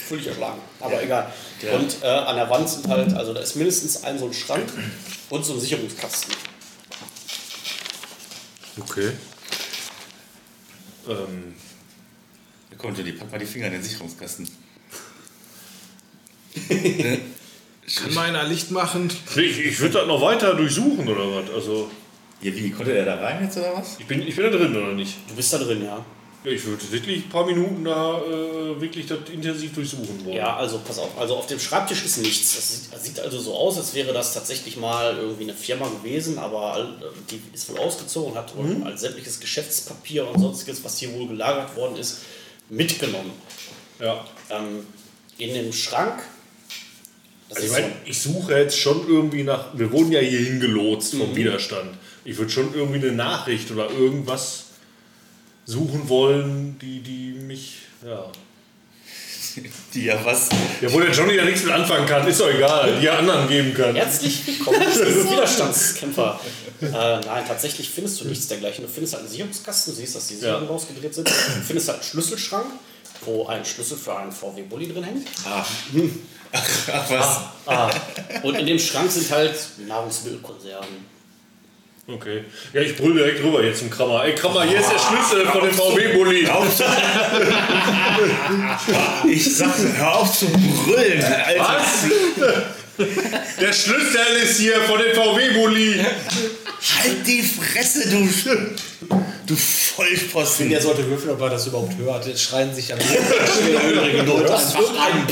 [0.09, 0.61] völlig erschlagen.
[0.79, 1.33] Aber egal.
[1.73, 4.69] Und äh, an der Wand sind halt, also da ist mindestens ein so ein Schrank
[5.31, 6.33] und so ein Sicherungskasten.
[8.79, 9.11] Okay.
[11.09, 11.55] Ähm,
[12.81, 14.49] Komm, Johnny, pack mal die Finger in den Sicherungskasten.
[17.95, 19.13] Kann mal einer Licht machen?
[19.37, 21.51] nee, ich ich würde das noch weiter durchsuchen oder was?
[21.51, 21.91] Also,
[22.43, 23.97] Ja, wie, konnte er da rein jetzt oder was?
[23.99, 25.15] ich bin, ich bin da drin oder nicht?
[25.29, 26.05] Du bist da drin, ja.
[26.43, 30.37] Ja, ich würde wirklich ein paar Minuten da äh, wirklich das intensiv durchsuchen wollen.
[30.37, 31.19] Ja, also pass auf.
[31.19, 32.57] Also auf dem Schreibtisch ist nichts.
[32.57, 35.87] Das sieht, das sieht also so aus, als wäre das tatsächlich mal irgendwie eine Firma
[35.89, 36.95] gewesen, aber all-
[37.31, 38.85] die ist wohl ausgezogen, hat Mhm.
[38.85, 42.21] als sämtliches Geschäftspapier und sonstiges, was hier wohl gelagert worden ist,
[42.71, 43.33] mitgenommen.
[43.99, 44.25] ja.
[44.49, 44.87] Ähm,
[45.37, 46.23] in dem Schrank.
[47.51, 49.67] Also ich meine, ein- ich suche jetzt schon irgendwie nach.
[49.75, 51.19] Wir wurden ja hier hingelotst Mhm.
[51.19, 51.91] vom Widerstand.
[52.25, 54.65] Ich würde schon irgendwie eine Nachricht oder irgendwas
[55.65, 57.79] suchen wollen, die, die mich.
[58.05, 58.25] Ja.
[59.95, 60.49] Die ja was?
[60.81, 63.49] Ja, wo der Johnny ja nichts mit anfangen kann, ist doch egal, die er anderen
[63.49, 63.97] geben kann.
[63.97, 64.79] Herzlich willkommen,
[65.33, 66.39] Widerstandskämpfer.
[66.83, 68.85] äh, nein, tatsächlich findest du nichts dergleichen.
[68.85, 70.71] Du findest halt einen Sicherungskasten, du siehst, dass die Sicherungen Ja.
[70.71, 71.27] rausgedreht sind.
[71.29, 71.33] Du
[71.67, 72.67] findest halt einen Schlüsselschrank,
[73.25, 75.27] wo ein Schlüssel für einen VW-Bully drin hängt.
[75.45, 75.67] Ah.
[76.53, 77.41] Ach, ach was?
[77.67, 77.91] Ah,
[78.45, 79.57] und in dem Schrank sind halt
[79.89, 81.10] Nahrungsmittelkonserven.
[82.15, 82.45] Okay.
[82.73, 84.25] Ja, ich brüll direkt rüber jetzt zum Krammer.
[84.25, 86.49] Ey, Krammer, hier ist der Schlüssel von dem VW-Bulli.
[89.29, 91.61] Ich sag, hör auf zu brüllen, Alter.
[91.61, 93.07] Was?
[93.61, 96.01] Der Schlüssel ist hier von dem VW-Bulli.
[96.01, 98.29] Halt die Fresse, du,
[99.51, 100.71] du Vollpfosten.
[100.71, 102.27] Der sollte würfeln, ob er das überhaupt hört.
[102.27, 105.27] Jetzt schreien sich am schwerhörige Leute einfach an.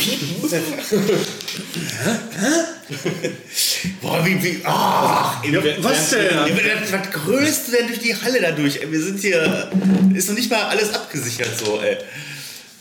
[4.01, 4.63] Boah, wie, wie.
[4.65, 6.27] Was denn?
[6.35, 8.77] Ja, was, was größt du denn durch die Halle dadurch?
[8.81, 9.71] Ey, wir sind hier,
[10.15, 11.99] ist noch nicht mal alles abgesichert so, ey.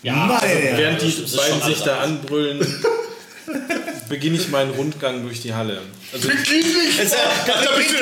[0.04, 0.48] Ja, also.
[0.76, 2.60] Während die Das beiden sich da anbrüllen,
[4.10, 5.82] beginne ich meinen Rundgang durch die Halle.
[6.14, 7.12] Also Es,
[7.46, 7.96] da bist du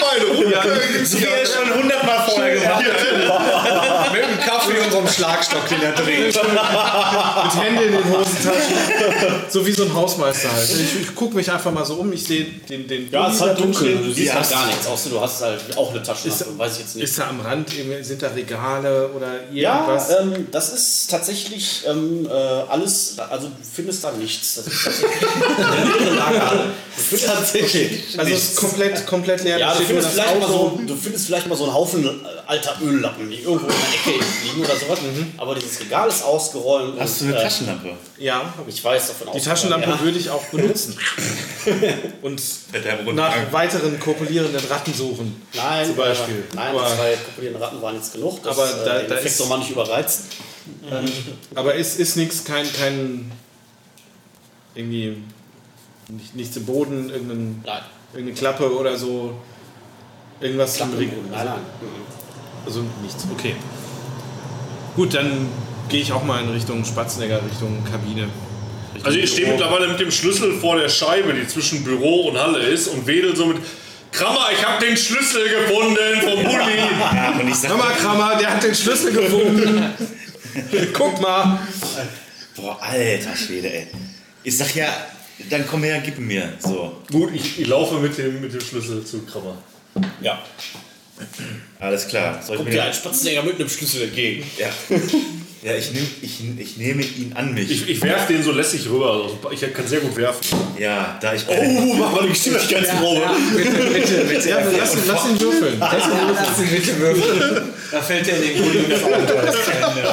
[0.00, 1.04] Meine Ruhe.
[1.04, 2.84] So wie er schon hundertmal vorher gemacht.
[2.84, 3.91] Hat.
[4.72, 6.34] Mit unserem Schlagstock, den er dreht.
[6.34, 8.74] Mit Hände in den Hosentaschen.
[9.48, 10.68] so wie so ein Hausmeister halt.
[10.70, 13.40] Ich, ich gucke mich einfach mal so um, ich sehe den, den Ja, es ist
[13.42, 13.96] halt dunkel.
[13.98, 14.34] Du siehst Ja.
[14.40, 16.44] halt gar nichts, außer du hast halt auch eine Taschenlampe.
[16.44, 17.04] Ist- weiß ich jetzt nicht.
[17.04, 20.10] Ist da am Rand, irgendwie- sind da Regale oder Ja, irgendwas?
[20.20, 24.54] ähm, das ist tatsächlich ähm, äh, alles, also du findest da nichts.
[24.56, 26.64] Das ist tatsächlich Lagerhalle.
[27.26, 29.58] Tatsächlich also es ist komplett, komplett leer.
[29.58, 32.10] Ja, du findest, das vielleicht mal so, du findest vielleicht mal so einen Haufen äh,
[32.46, 34.98] alter Öllappen, die irgendwo in der Ecke liegen oder sowas.
[35.38, 36.98] Aber dieses Regal ist ausgeräumt.
[37.00, 37.96] Hast du eine äh, Taschenlampe?
[38.18, 38.82] Ja, ich.
[38.84, 40.00] Weiß davon Die Taschenlampe ja.
[40.00, 40.96] würde ich auch benutzen.
[42.22, 42.42] Und
[43.14, 45.42] nach weiteren kopulierenden Ratten suchen.
[45.54, 46.34] Nein, zum Beispiel.
[46.52, 48.42] Äh, nein, aber, zwei kopulierenden Ratten waren jetzt genug.
[48.42, 50.24] Das, Aber äh, da- den da Effekt ist- soll man nicht überreizen.
[51.54, 53.32] aber ist, ist nichts, kein, kein.
[54.74, 55.22] Irgendwie.
[56.08, 57.82] Nicht, nichts im Boden, irgendein, Nein,
[58.12, 59.34] irgendeine Klappe oder so.
[60.40, 61.30] Irgendwas Klappe im im Reg- Boden.
[61.30, 61.60] Nein, nein.
[62.66, 63.54] Also nichts, okay.
[64.96, 65.48] Gut, dann
[65.88, 68.28] gehe ich auch mal in Richtung Spatzenegger, Richtung Kabine.
[68.94, 72.38] Richtung Also ich stehe mittlerweile mit dem Schlüssel vor der Scheibe, die zwischen Büro und
[72.38, 73.58] Halle ist und wedel so mit
[74.12, 77.56] Krammer, ich habe den Schlüssel gefunden vom Bulli.
[77.62, 79.84] Hör mal, Kramer, der hat den Schlüssel gefunden.
[80.92, 81.58] Guck mal.
[82.54, 83.86] boah, alter Schwede, ey.
[84.44, 84.88] Ich sag ja,
[85.48, 86.52] dann komm her, gib mir.
[86.58, 89.56] So, Gut, ich, ich laufe mit dem, mit dem Schlüssel zu Krammer.
[90.20, 90.42] Ja.
[91.80, 92.42] Alles klar.
[92.46, 94.44] Soll mir dir ein Spatzenjäger mit einem Schlüssel entgegen.
[94.58, 94.68] ja.
[95.62, 97.70] ja, ich, nehm, ich, ich nehme ihn an mich.
[97.70, 99.12] Ich, ich werfe den so lässig rüber.
[99.12, 100.58] Also ich kann sehr gut werfen.
[100.78, 101.42] ja, da ich.
[101.46, 103.20] Oh, mach mal eine Geschicklichkeitsprobe.
[103.56, 104.48] Bitte, bitte, bitte.
[104.48, 105.76] Ja, lass, ihn- lass ihn würfeln.
[105.80, 106.36] Lass ihn würfeln.
[106.36, 107.62] Lass ihn bitte würfeln.
[107.92, 109.56] Da fällt er in den Bulli des Autos.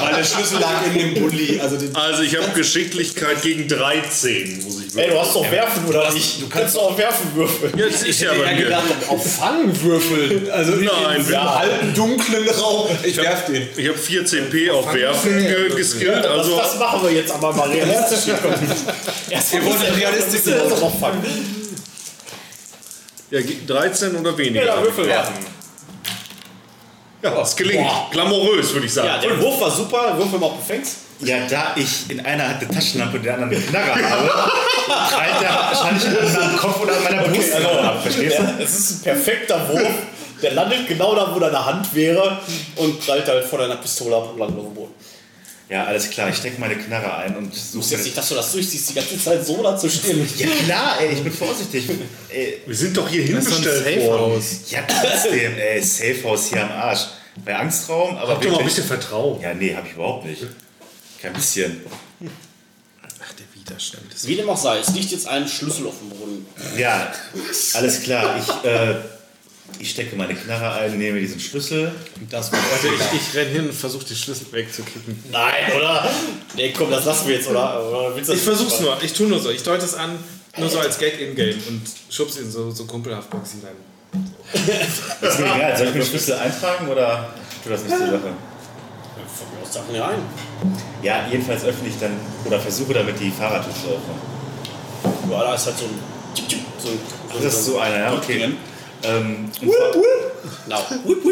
[0.02, 1.60] Weil der Schlüssel lag in dem Bulli.
[1.62, 6.42] Also Also ich habe Geschicklichkeit gegen 13, muss Ey, du hast doch werfen, oder nicht?
[6.42, 7.78] Du kannst doch auf werfen würfeln.
[7.78, 8.64] Jetzt ist ja Ich hätte mir.
[8.64, 10.50] gedacht, auf Fangen würfeln.
[10.50, 12.88] Also in Nein, diesem halben dunklen Raum.
[13.04, 13.68] Ich werf den.
[13.78, 16.26] Ich habe 4 CP auf Werfen ge geskillt.
[16.26, 18.34] Das, Also das machen wir jetzt aber mal realistisch.
[19.54, 21.24] Ihr wollt realistisch auch fangen.
[23.30, 24.66] ja, 13 oder weniger.
[24.66, 25.34] Ja, Würfel werfen.
[27.22, 27.86] Ja, es gelingt.
[28.12, 29.08] Glamourös, würde ich sagen.
[29.08, 30.16] Ja, der Wurf war super.
[30.18, 30.96] Würfel mal, du fängst.
[31.22, 34.28] Ja, da ich in einer Hand eine Taschenlampe und in der anderen eine Knarre habe,
[34.88, 38.02] prallt der wahrscheinlich an meinem Kopf oder an meiner Brust also, ab.
[38.02, 38.64] Verstehst du?
[38.64, 39.92] Es ist ein perfekter Wurf.
[40.42, 42.40] Der landet genau da, wo deine Hand wäre
[42.78, 44.94] und prallt halt vor deiner Pistole ab und landet auf dem Boden.
[45.68, 46.30] Ja, alles klar.
[46.30, 47.78] Ich stecke meine Knarre ein und Du suche.
[47.78, 50.28] musst jetzt nicht, dass du das durchziehst, die ganze Zeit so da zu stehen.
[50.38, 51.90] Ja klar, ey, ich bin vorsichtig.
[52.30, 54.42] Ey, Wir sind doch hier Das ist so ein hinbestellt worden.
[54.42, 54.72] Safe-Haus.
[54.72, 57.02] ja, trotzdem, ey, Safehouse hier am Arsch.
[57.46, 59.42] Bei Angstraum, aber Habt ihr mal ein wirklich- bisschen Vertrauen.
[59.42, 60.44] Ja, nee, hab ich überhaupt nicht.
[61.22, 61.82] Kein bisschen.
[63.22, 64.14] Ach, der Widerstand.
[64.14, 66.46] ist- Wie dem auch sei, es liegt jetzt ein Schlüssel auf dem Boden.
[66.78, 67.12] Ja,
[67.74, 68.38] alles klar.
[68.40, 68.96] Ich, äh,
[69.80, 71.92] ich stecke meine Knarre ein, nehme diesen Schlüssel.
[72.30, 75.24] Das war Warte, ich, ich renn hin und versuche den Schlüssel wegzukicken.
[75.32, 76.10] Nein, oder?
[76.56, 77.88] Nee, komm, das lassen wir jetzt, oder?
[77.90, 79.50] oder willst du das Ich versuch's nur, ich tu nur so.
[79.52, 80.18] Ich deute es an,
[80.58, 83.76] nur so als Gag in-game und schub's ihn so, so kumpelhaft Boxy rein.
[85.22, 85.78] Ist mir egal.
[85.78, 88.34] Soll ich mir den Schlüssel eintragen oder tut das nicht zur Sache?
[89.28, 90.22] Von mir aus Sachen ein.
[91.02, 95.32] Ja, jedenfalls öffne ich dann oder versuche damit die Fahrradtür zu öffnen.
[95.32, 96.00] Ja, da ist halt so ein.
[96.80, 97.00] So ein
[97.30, 98.54] Ach, das ist so einer, ja, okay.
[99.04, 99.92] Ähm, und zwar,
[100.66, 100.86] Genau.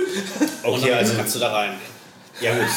[0.64, 1.72] Okay, also, kannst du da rein.
[2.42, 2.68] ja gut,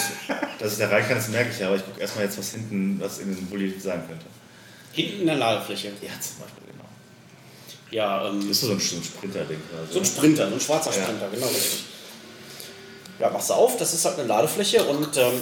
[0.59, 2.51] dass ich da rein kann, das merke ich ja, aber ich gucke erstmal jetzt, was
[2.53, 4.25] hinten, was in dem Bulli sein könnte.
[4.93, 5.89] Hinten in der Ladefläche.
[5.89, 6.85] Ja, zum Beispiel, genau.
[7.91, 9.93] Ja, ähm, Das ist so ein, so ein Sprinter-Ding quasi.
[9.93, 11.85] so ein Sprinter, so ein schwarzer Sprinter, genau richtig.
[13.21, 15.33] Ja, machst du auf, das ist halt eine Ladefläche und ähm,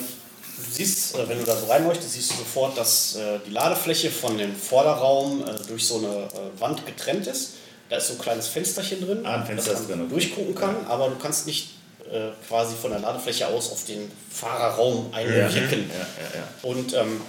[0.56, 3.52] du siehst, äh, wenn du da so rein möchtest, siehst du sofort, dass äh, die
[3.52, 7.52] Ladefläche von dem Vorderraum äh, durch so eine äh, Wand getrennt ist.
[7.88, 10.14] Da ist so ein kleines Fensterchen drin, Ah, ein Fenster das ist man drin, okay.
[10.14, 11.70] durchgucken kann, aber du kannst nicht
[12.10, 15.88] äh, quasi von der Ladefläche aus auf den Fahrerraum einchecken.
[15.88, 16.68] Ja, ja, ja.
[16.68, 17.20] Und ähm,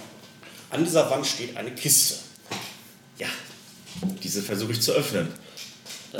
[0.70, 2.16] an dieser Wand steht eine Kiste.
[3.18, 3.28] Ja,
[4.22, 5.32] diese versuche ich zu öffnen.
[6.12, 6.18] Äh,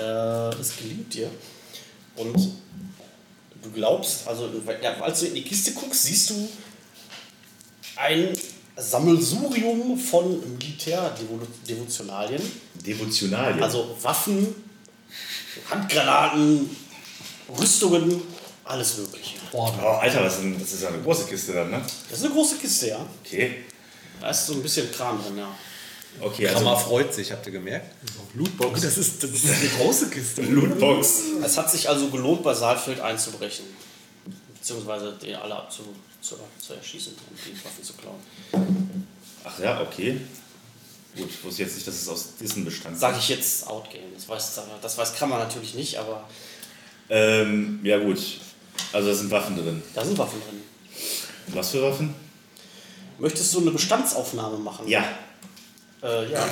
[0.61, 1.29] es gelingt dir.
[2.17, 2.53] Und
[3.63, 4.51] du glaubst, also
[4.83, 6.49] ja, als du in die Kiste guckst, siehst du
[7.97, 8.37] ein
[8.77, 12.43] Sammelsurium von Militärdevotionalien.
[12.75, 13.63] Devotionalien.
[13.63, 14.55] Also Waffen,
[15.69, 16.71] Handgranaten,
[17.59, 18.23] Rüstungen,
[18.65, 19.37] alles Mögliche.
[19.53, 21.83] oh, Alter, was ist denn, das ist ja eine große Kiste dann, ne?
[22.09, 23.05] Das ist eine große Kiste, ja.
[23.25, 23.65] Okay.
[24.21, 25.49] Da ist so ein bisschen Kram drin, ja.
[26.21, 27.95] Okay, Kammer also freut sich, habt ihr gemerkt?
[28.35, 28.81] Lootbox.
[28.83, 30.43] Das ist, das ist eine große Kiste.
[30.43, 31.23] Lootbox.
[31.45, 33.65] Es hat sich also gelohnt, bei Saalfeld einzubrechen.
[34.55, 35.83] Beziehungsweise den alle abzu,
[36.21, 39.07] zu, zu erschießen und die Waffen zu klauen.
[39.45, 40.21] Ach ja, okay.
[41.17, 44.05] Gut, ich wusste jetzt nicht, dass es aus diesen Bestand Sage ich jetzt Outgame.
[44.15, 46.29] Das weiß, das weiß Krammer natürlich nicht, aber
[47.09, 48.19] Ähm, ja gut.
[48.93, 49.83] Also da sind Waffen drin.
[49.95, 50.61] da sind Waffen drin.
[51.49, 52.15] Was für Waffen?
[53.19, 54.87] Möchtest du eine Bestandsaufnahme machen?
[54.87, 55.05] Ja.
[56.03, 56.49] Äh, ja.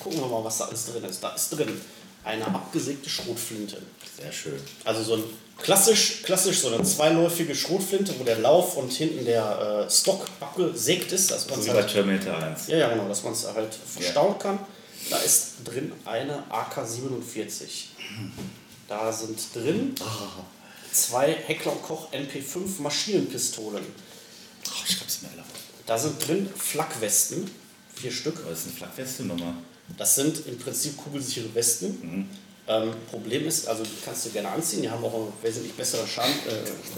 [0.00, 1.22] Gucken wir mal, was da alles drin ist.
[1.22, 1.80] Da ist drin
[2.24, 3.80] eine abgesägte Schrotflinte.
[4.20, 4.60] Sehr schön.
[4.84, 5.24] Also so ein
[5.58, 11.12] klassisch, klassisch so eine zweiläufige Schrotflinte, wo der Lauf und hinten der äh, Stock abgesägt
[11.12, 12.66] ist, dass man So es wie bei halt, Terminator 1.
[12.68, 14.58] ja, ja, genau, dass man es halt verstauen kann.
[15.10, 17.86] Da ist drin eine AK-47.
[18.88, 19.94] Da sind drin
[20.92, 23.84] zwei Heckler und Koch NP5 Maschinenpistolen.
[24.68, 25.44] Oh, ich ist mir alle.
[25.86, 27.48] Da sind drin Flakwesten,
[27.96, 28.36] vier Stück.
[28.48, 29.54] Was ist eine Flakweste nochmal?
[29.96, 32.28] Das sind im Prinzip kugelsichere Westen.
[32.68, 36.06] Ähm, Problem ist, also die kannst du gerne anziehen, die haben auch einen wesentlich besseren
[36.08, 36.34] Schaden,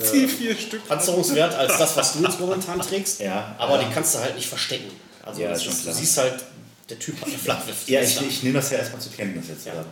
[0.00, 0.88] äh, äh, Vier Stück.
[0.88, 3.20] Panzerungswert als das, was du jetzt momentan trägst.
[3.20, 3.54] Ja.
[3.58, 4.90] Aber die kannst du halt nicht verstecken.
[5.22, 6.42] Also Ja, das ist du siehst halt,
[6.88, 7.92] der Typ hat eine Flachweste.
[7.92, 9.66] Ja, ich, ich nehme das ja erstmal zur Kenntnis jetzt.
[9.66, 9.74] Ja.
[9.74, 9.84] ja.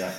[0.00, 0.12] ja.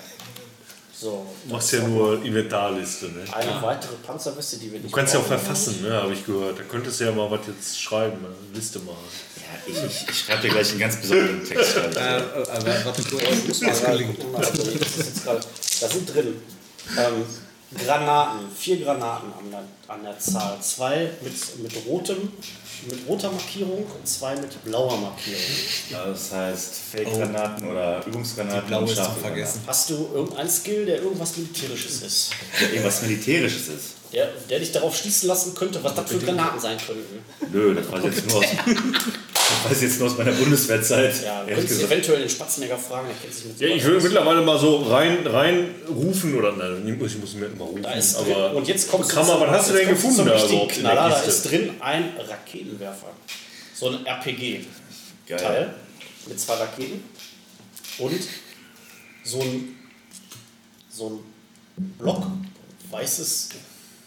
[1.04, 3.26] So, Du machst ja nur Inventarliste, ne?
[3.34, 5.92] eine weitere Panzerweste, die wir nicht Du kannst ja auch verfassen, ne?
[6.02, 6.58] Habe ich gehört.
[6.60, 8.96] Da könntest du ja mal was jetzt schreiben, eine Liste machen.
[9.36, 11.76] ja ich, ich, schreibe dir gleich einen ganz besonderen Text.
[11.76, 15.42] Äh, äh, warte das ist jetzt gerade-
[15.82, 16.36] Da sind drin
[16.98, 17.26] ähm,
[17.76, 20.58] Granaten, vier Granaten an der, an der Zahl.
[20.62, 22.32] Zwei mit, mit, rotem,
[22.90, 25.42] mit roter Markierung und zwei mit blauer Markierung.
[25.90, 28.68] Ja, das heißt Fake-Granaten oder Übungsgranaten.
[28.68, 29.62] Blau ist zum Vergessen.
[29.68, 32.32] Hast du irgendeinen Skill, der irgendwas Militärisches ist?
[32.60, 33.94] Ja, irgendwas Militärisches ist.
[34.12, 37.26] Der, der dich darauf schließen lassen könnte, was das für Granaten sein könnten.
[37.52, 38.46] Nö, das weiß ich jetzt nur aus,
[39.64, 41.24] das weiß ich jetzt nur aus meiner Bundeswehrzeit.
[41.24, 43.08] Ja, du könntest eventuell den Spatzenegger fragen,
[43.60, 47.34] Ja, ich würde mittlerweile mal so rein, rein rufen oder nein, ich muss, ich muss
[47.36, 47.84] mir immer rufen.
[47.84, 50.72] Da ist aber und jetzt kommst du Kammer, was hast du denn gefunden da überhaupt
[50.74, 53.12] Knaller, da ist drin ein Raketenwerfer.
[53.74, 55.74] So ein RPG-Teil Geil.
[56.28, 57.04] mit zwei Raketen
[57.98, 58.22] und
[59.24, 59.76] so ein,
[60.90, 62.26] so ein Block
[62.92, 63.50] weißes,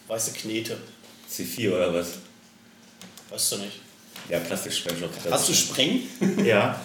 [0.07, 0.77] weiße Knete.
[1.29, 2.07] C4 oder was?
[3.29, 3.81] Weißt du nicht.
[4.29, 5.11] Ja, Plastiksprengstoff.
[5.29, 6.01] Hast du Spreng?
[6.43, 6.79] Ja,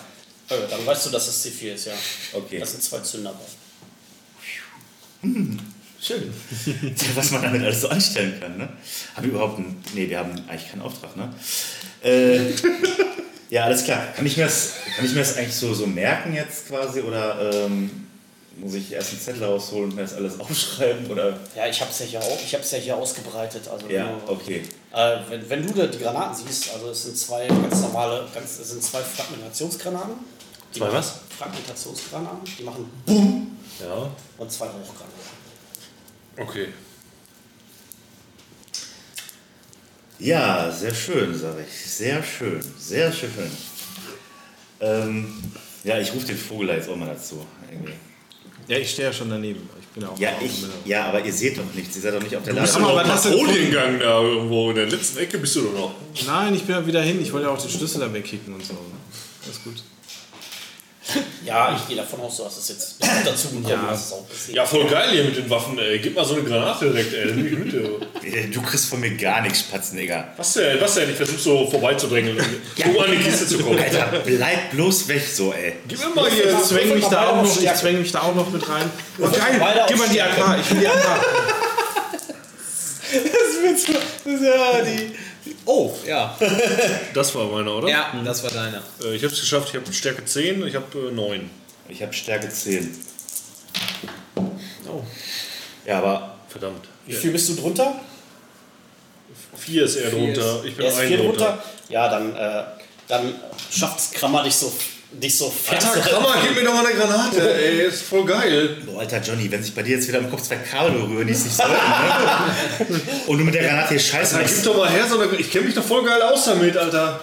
[0.49, 1.93] Äh, dann weißt du, dass es C4 ist, ja.
[2.33, 2.59] okay.
[2.59, 3.45] Da sind zwei Zünder bei.
[6.01, 6.33] Schön.
[7.15, 8.69] Was man damit alles so anstellen kann, ne?
[9.15, 9.83] Haben wir überhaupt einen.
[9.95, 11.33] Nee, wir haben eigentlich keinen Auftrag, ne?
[12.03, 12.51] Äh,
[13.51, 14.05] ja, alles klar.
[14.17, 17.67] Kann ich mir das, kann ich mir das eigentlich so, so merken jetzt quasi oder
[17.67, 18.09] ähm,
[18.57, 21.07] muss ich erst einen Zettel rausholen und mir das alles aufschreiben?
[21.09, 21.39] Oder?
[21.55, 23.69] Ja, ich habe es ja hier auch, ich habe es ja hier ausgebreitet.
[23.69, 24.63] Also Ja, okay.
[24.93, 28.59] Äh, wenn, wenn du da die Granaten siehst, also es sind zwei ganz normale, ganz,
[28.59, 30.15] es sind zwei Fragmentationsgranaten.
[30.75, 31.15] Die Zwei was?
[31.39, 35.09] Fragmentationsgranaten, die machen BUM Ja, und zwei Hochgranaten.
[36.39, 36.69] okay.
[40.19, 41.91] Ja, sehr schön, sage ich.
[41.91, 42.63] Sehr schön.
[42.79, 43.31] Sehr schön.
[44.81, 45.43] Ähm,
[45.85, 47.45] ja, ich rufe den Vogel jetzt auch mal dazu.
[47.71, 47.95] Irgendwie.
[48.69, 49.69] Ja, ich stehe ja schon daneben.
[49.95, 51.97] Bin ja ich, ja, aber ihr seht doch nichts.
[51.97, 53.53] Ihr seid doch nicht auf der Bist du Aber hast du gefunden?
[53.53, 55.95] Patrouillengang da irgendwo in der letzten Ecke bist du doch noch.
[56.27, 57.21] Nein, ich bin ja wieder hin.
[57.21, 58.75] Ich wollte ja auch den Schlüssel da wegkicken und so.
[59.45, 59.83] Alles gut.
[61.45, 63.99] Ja, ich gehe davon aus, du hast es jetzt dazu bekommen, Ja.
[64.53, 65.99] Ja, voll geil hier mit den Waffen, ey.
[65.99, 68.33] Gib mal so eine Granate direkt, ey.
[68.33, 68.51] Ey.
[68.51, 70.29] Du kriegst von mir gar nichts, Spatzenegger.
[70.37, 70.81] Was denn?
[70.81, 71.11] Was denn?
[71.11, 73.79] Ich versuch so vorbeizudrängeln, um an die Kiste zu kommen.
[73.79, 75.75] Alter, bleib bloß weg so, ey.
[75.89, 76.53] Gib mir mal hier.
[76.53, 78.91] Ich zwänge mich, da auch noch- ich zwänge mich da auch noch mit rein.
[79.19, 80.23] Oh, geil, gib mal die.
[80.23, 80.59] AK.
[80.61, 80.95] Ich will die AK.
[83.13, 83.93] Das wird so.
[83.93, 85.15] Das ist ja die.
[85.65, 86.37] Oh, ja.
[87.15, 87.89] Das war meiner, oder?
[87.89, 88.83] Ja, das war deiner.
[89.05, 89.69] Äh, Ich habe es geschafft.
[89.71, 91.51] Ich habe Stärke 10 und ich habe äh, 9.
[91.89, 92.97] Ich habe Stärke 10.
[94.89, 95.03] Oh.
[95.87, 96.87] Ja, aber Verdammt.
[97.07, 97.99] Wie viel bist du drunter?
[99.57, 100.63] 4 ist er drunter.
[100.65, 101.45] Ich bin Er ist ein vier drunter.
[101.47, 101.65] drunter.
[101.89, 102.65] Ja, dann, äh,
[103.09, 103.35] dann
[103.71, 104.71] schafft Krammer dich so,
[105.21, 105.87] dich so fest.
[105.95, 107.87] gib mir doch mal eine Granate, ey.
[107.87, 108.79] Ist voll geil.
[108.87, 111.33] Boah, alter Johnny, wenn sich bei dir jetzt wieder im Kopf zwei Kabel berühren, die
[111.33, 113.01] es nicht sollten, ne?
[113.27, 115.51] Und du mit der Granate hier scheiße Dann gib doch mal her, so eine, ich
[115.51, 117.21] kenne mich doch voll geil aus damit, Alter.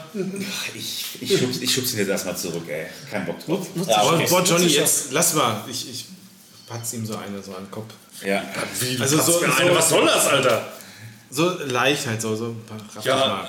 [0.76, 2.86] Ich, ich, schubs, ich schubs ihn jetzt erstmal zurück, ey.
[3.12, 3.68] Kein Bock drauf.
[3.88, 4.28] Ja, Boah, okay.
[4.30, 5.64] boah, Johnny, jetzt lass mal.
[5.70, 6.06] Ich, ich
[6.68, 7.94] patz ihm so eine so an den Kopf.
[8.26, 8.44] Ja.
[8.80, 10.68] Wie, Also also so- so, so- eine, was soll das, Alter?
[11.32, 12.36] So leicht halt so.
[12.36, 12.56] so
[12.96, 13.16] raff Ja.
[13.18, 13.48] dich mal.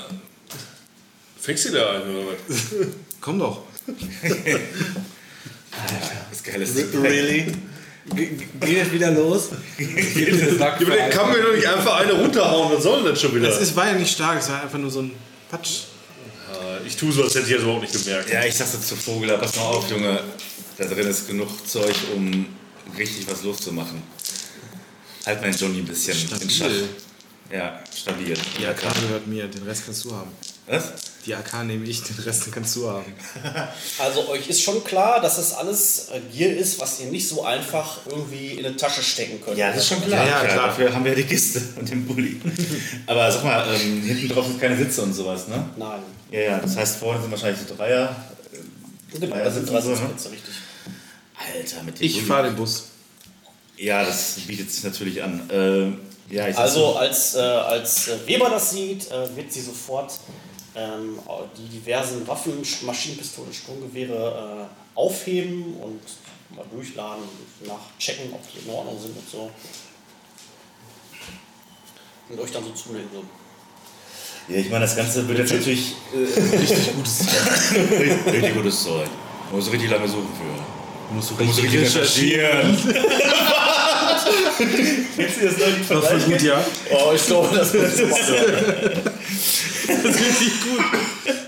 [1.40, 2.56] Fängst du da ein, oder was?
[3.20, 3.62] Komm doch.
[6.30, 7.52] Das Geile ist, Really?
[8.14, 8.30] Ge-
[8.60, 9.50] Geht jetzt wieder los?
[9.76, 13.12] Geht das Ja, aber der kann mir doch nicht einfach eine runterhauen, was soll denn
[13.12, 13.48] das schon wieder?
[13.48, 15.12] Es ist, war ja nicht stark, es war einfach nur so ein
[15.50, 15.82] Patsch.
[16.86, 18.30] ich tue so, als hätte ich das überhaupt nicht gemerkt.
[18.30, 20.20] Ja, ich sag's jetzt zu Vogel, pass mal auf, Junge.
[20.78, 22.46] Da drin ist genug Zeug, um
[22.98, 24.02] richtig was loszumachen.
[25.26, 26.66] Halt meinen Johnny ein bisschen in Schach.
[26.66, 26.88] Stabil.
[27.52, 28.34] Ja, stabil.
[28.58, 30.30] Die AK gehört mir, den Rest kannst du haben.
[30.66, 30.84] Was?
[31.26, 33.12] Die AK nehme ich, den Rest kannst du haben.
[33.98, 37.44] Also euch ist schon klar, dass das alles äh, Gear ist, was ihr nicht so
[37.44, 39.58] einfach irgendwie in eine Tasche stecken könnt.
[39.58, 40.24] Ja, das ist schon klar.
[40.24, 40.66] Ja, ja, klar.
[40.68, 42.40] Dafür haben wir ja die Kiste und den Bulli.
[43.06, 45.68] Aber sag mal, ähm, hinten drauf sind keine Sitze und sowas, ne?
[45.76, 46.00] Nein.
[46.30, 48.16] Ja, ja, das heißt, vorne sind wahrscheinlich so Dreier.
[49.12, 50.08] Genau, das sind so, 30 ne?
[50.10, 50.54] Richtig.
[51.36, 52.84] Alter, mit dem Ich fahre den Bus.
[53.76, 55.50] Ja, das bietet sich natürlich an.
[55.50, 60.12] Äh, ja, Also so, als, äh, als Weber das sieht, äh, wird sie sofort
[60.76, 61.18] ähm,
[61.56, 66.00] die diversen Waffen, Sch- Maschinenpistolen, Sturmgewehre äh, aufheben und
[66.56, 67.24] mal durchladen,
[67.66, 69.50] nachchecken, ob die in Ordnung sind und so.
[72.28, 73.08] Und euch dann so zulegen.
[73.12, 74.52] So.
[74.52, 78.26] ja, ich meine, das Ganze wird jetzt natürlich äh, richtig gutes Zeug.
[78.32, 79.08] richtig gutes Zeug.
[79.50, 80.62] Man muss richtig lange suchen für.
[81.08, 82.78] Man muss richtig recherchieren.
[85.16, 86.64] Kennst du das noch nicht voll gut, ja.
[86.90, 88.34] Oh, ich glaube, das wird machen.
[89.86, 90.84] Das ist richtig gut.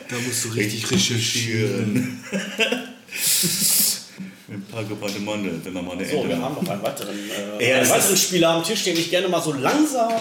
[0.08, 2.22] Da musst du richtig recherchieren.
[4.48, 7.16] Ein paar gebrannte Mandeln, wenn man mal eine So, Ente wir haben noch einen weiteren,
[7.58, 10.12] äh, Ja, einen weiteren ist- Spieler am Tisch, den ich gerne mal so langsam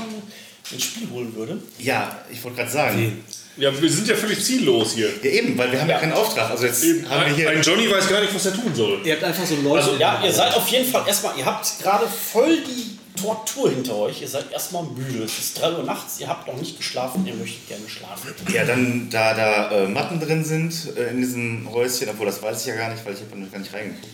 [0.71, 1.57] ins Spiel holen würde.
[1.79, 3.23] Ja, ich wollte gerade sagen.
[3.57, 5.09] Ja, wir sind ja völlig ziellos hier.
[5.21, 6.49] Ja, eben, weil wir haben ja, keinen Auftrag.
[6.51, 7.49] Also jetzt haben wir hier.
[7.49, 9.01] ein Johnny weiß gar nicht, was er tun soll.
[9.03, 9.83] Ihr habt einfach so Leute.
[9.83, 13.95] Also ja, ihr seid auf jeden Fall erstmal, ihr habt gerade voll die Tortur hinter
[13.97, 14.21] euch.
[14.21, 15.23] Ihr seid erstmal müde.
[15.23, 18.33] Es ist 3 Uhr nachts, ihr habt noch nicht geschlafen, ihr möchtet gerne schlafen.
[18.53, 22.61] Ja, dann, da da äh, Matten drin sind äh, in diesem Häuschen, obwohl das weiß
[22.61, 24.07] ich ja gar nicht, weil ich habe noch gar nicht reingeguckt.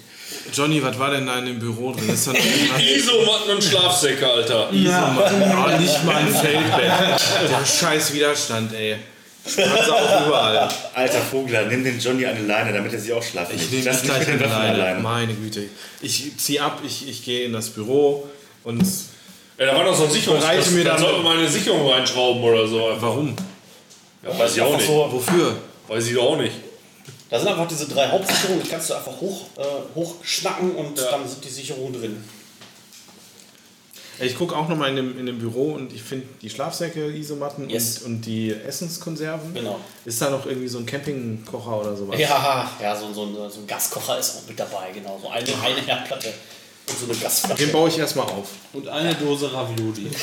[0.51, 2.09] Johnny, was war denn da in dem Büro drin?
[2.09, 2.39] Ist da noch?
[2.79, 4.69] Isomatten und Schlafsäcke, Alter.
[4.69, 7.21] Oh, nicht mal ein Feldbett.
[7.49, 8.97] Der scheiß Widerstand, ey.
[9.47, 10.69] Spratze auch überall.
[10.93, 13.83] Alter Vogler, nimm den Johnny an die Leine, damit er sich auch schlafen Ich nehme
[13.83, 14.99] dich gleich die Waffen Leine.
[15.01, 15.63] Meine Güte.
[16.01, 18.27] Ich zieh ab, ich, ich gehe in das Büro
[18.63, 18.81] und
[19.57, 20.75] Ja, da war doch so ein Sicherungskasten.
[20.75, 22.91] mir Da dann- sollten wir mal eine Sicherung reinschrauben oder so.
[22.99, 23.35] warum?
[24.23, 24.87] Ja, weiß ich auch nicht.
[24.87, 25.55] so, Wofür?
[25.87, 26.53] Weiß ich doch auch nicht.
[27.29, 29.63] da sind einfach diese drei Hauptsicherungen, die kannst du einfach hoch, äh,
[29.95, 32.23] hochschnacken und dann sind die Sicherungen drin.
[34.19, 37.69] Ich gucke auch nochmal in dem, in dem Büro und ich finde die Schlafsäcke, Isomatten
[37.69, 37.99] Yes.
[37.99, 39.53] und, und die Essenskonserven.
[39.53, 39.79] Genau.
[40.05, 42.19] Ist da noch irgendwie so ein Campingkocher oder sowas?
[42.19, 45.19] Ja, ja, so, so, ein- so ein Gaskocher ist auch mit dabei, genau.
[45.21, 46.33] So eine, eine Herdplatte
[46.89, 47.63] und so eine Gasflasche.
[47.63, 48.49] Den baue ich erstmal auf.
[48.73, 50.07] und eine Dose Ravioli.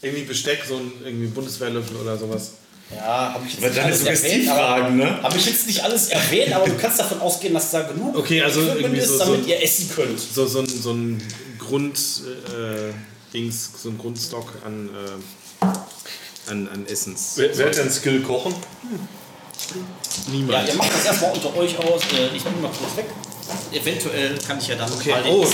[0.00, 2.52] Irgendwie Besteck, so ein irgendwie Bundeswehrlöffel oder sowas.
[2.94, 5.22] Ja, habe ich jetzt Aber nicht alles erwähnt, aber ne?
[5.22, 8.40] habe ich jetzt nicht alles erwähnt, aber du kannst davon ausgehen, dass da genug Okay,
[8.42, 10.18] also irgendwie ist, so- damit so- ihr essen könnt.
[10.18, 11.22] So, so, ein, so ein
[11.58, 12.92] Grund, äh,
[13.34, 17.32] Dings, so ein Grundstock an, äh, an, an Essens.
[17.36, 18.54] Wer, wer hat denn Skill kochen?
[18.54, 20.68] Ja, Niemand.
[20.68, 22.00] ihr macht das erstmal unter euch aus.
[22.16, 23.06] Äh, Ich nehme mal kurz weg.
[23.72, 25.46] Eventuell kann ich ja dann Okay, mal den oh,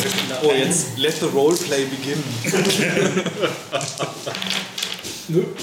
[0.43, 2.23] oh, jetzt let the roleplay begin.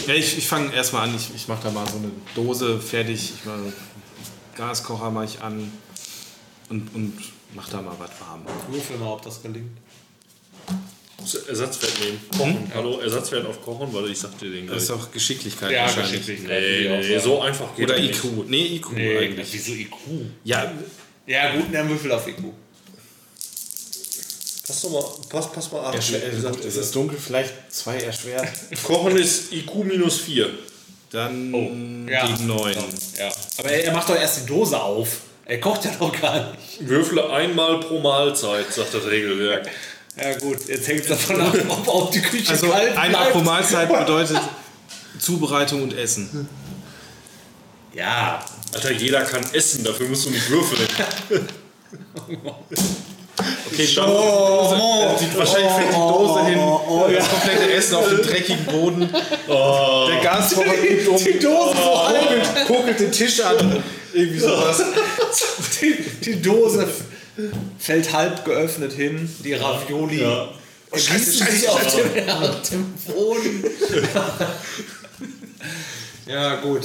[0.08, 3.34] ja, ich ich fange erstmal an, ich, ich mache da mal so eine Dose fertig,
[3.36, 3.74] ich mache
[4.56, 5.72] Gaskocher mache ich an
[6.70, 7.14] und, und
[7.54, 8.46] mach da mal was warm.
[8.70, 9.72] Würfel mal, ob das gelingt.
[11.48, 12.20] Ersatzwert nehmen.
[12.36, 12.72] Kochen.
[12.74, 14.84] Hallo, Ersatzwert auf Kochen, weil ich sagte den Das gleich.
[14.84, 16.26] ist auch Geschicklichkeit Ja, wahrscheinlich.
[16.26, 16.62] Geschicklichkeit.
[16.64, 18.24] Nee, nee, so einfach geht Oder das IQ.
[18.24, 18.50] nicht.
[18.50, 19.54] Nee, IQ Nee, eigentlich.
[19.54, 19.94] wieso IQ?
[20.44, 20.72] Ja,
[21.28, 22.40] Ja, gut, dann Würfel auf IQ.
[24.66, 25.96] Pass, doch mal, pass, pass mal auf.
[25.96, 28.48] erschwer, Wie gesagt, es ist dunkel, vielleicht zwei erschwert.
[28.84, 30.50] Kochen ist IQ minus 4.
[31.10, 32.28] Dann ja.
[32.28, 32.76] gegen neun.
[33.18, 33.32] Ja.
[33.58, 35.22] Aber er, er macht doch erst die Dose auf.
[35.46, 36.88] Er kocht ja doch gar nicht.
[36.88, 39.68] Würfle einmal pro Mahlzeit, sagt das Regelwerk.
[40.16, 43.32] Ja gut, jetzt hängt es davon ab, ob auch die Küche Also kalt einmal bleibt.
[43.32, 44.40] pro Mahlzeit bedeutet
[45.20, 46.48] Zubereitung und Essen.
[47.94, 48.46] Ja.
[48.74, 50.88] Alter, jeder kann essen, dafür musst du nicht würfeln.
[53.72, 54.08] Okay, dann
[55.20, 56.60] die, wahrscheinlich fällt die Dose hin,
[57.16, 59.10] das komplette Essen auf den dreckigen Boden.
[59.12, 61.18] Der Gaskocher kippt um.
[61.18, 63.84] Die Dose kokelt, kokelt den Tisch an.
[64.14, 64.84] Irgendwie sowas.
[65.82, 66.88] Die, die Dose
[67.80, 70.26] fällt halb geöffnet hin, die Ravioli
[70.92, 73.64] ergießen sich auf dem, auf dem Boden.
[76.28, 76.82] ja, gut.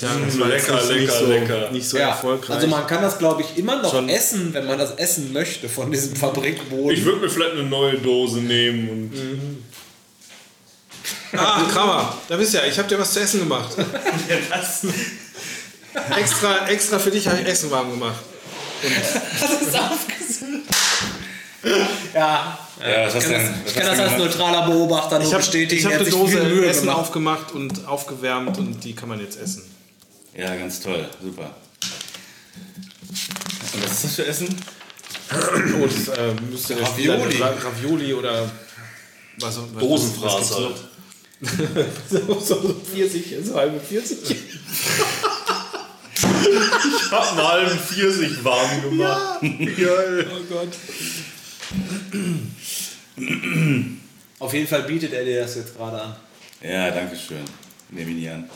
[0.00, 1.70] Ja, das war Lecker, jetzt nicht, lecker, so, lecker.
[1.70, 2.56] nicht so Ja, erfolgreich.
[2.56, 4.08] also man kann das, glaube ich, immer noch Schon.
[4.08, 6.96] essen, wenn man das essen möchte von diesem Fabrikboden.
[6.96, 9.12] Ich würde mir vielleicht eine neue Dose nehmen und
[11.38, 12.64] ah, Kramer, da bist du ja.
[12.64, 13.76] Ich habe dir was zu essen gemacht.
[16.16, 18.20] extra, extra für dich habe ich Essen warm gemacht.
[22.14, 23.52] ja, Ja, was hast ich kann, denn?
[23.52, 25.80] das, Was ich kann das als neutraler Beobachter nur Ich habe bestätigen.
[25.80, 26.98] ich hab hat eine Dose Essen gemacht.
[26.98, 29.62] aufgemacht und aufgewärmt und die kann man jetzt essen.
[30.36, 31.50] Ja, ganz toll, super.
[33.74, 34.56] Und was ist das für Essen?
[35.30, 37.36] Oh, das äh, müsste Ravioli.
[37.38, 38.48] Ra Ravioli oder
[39.40, 40.76] was, was Dosenfraß halt.
[42.10, 44.18] so, so 40, so halbe 40.
[44.30, 44.38] Ich
[47.12, 49.40] hab einen halben Pfirsich warm gemacht.
[49.42, 50.26] Geil.
[50.32, 50.68] Oh Gott.
[54.38, 56.16] Auf jeden Fall bietet er dir das jetzt gerade an.
[56.62, 57.44] Ja, danke schön.
[57.90, 58.48] Nehme ich nie an.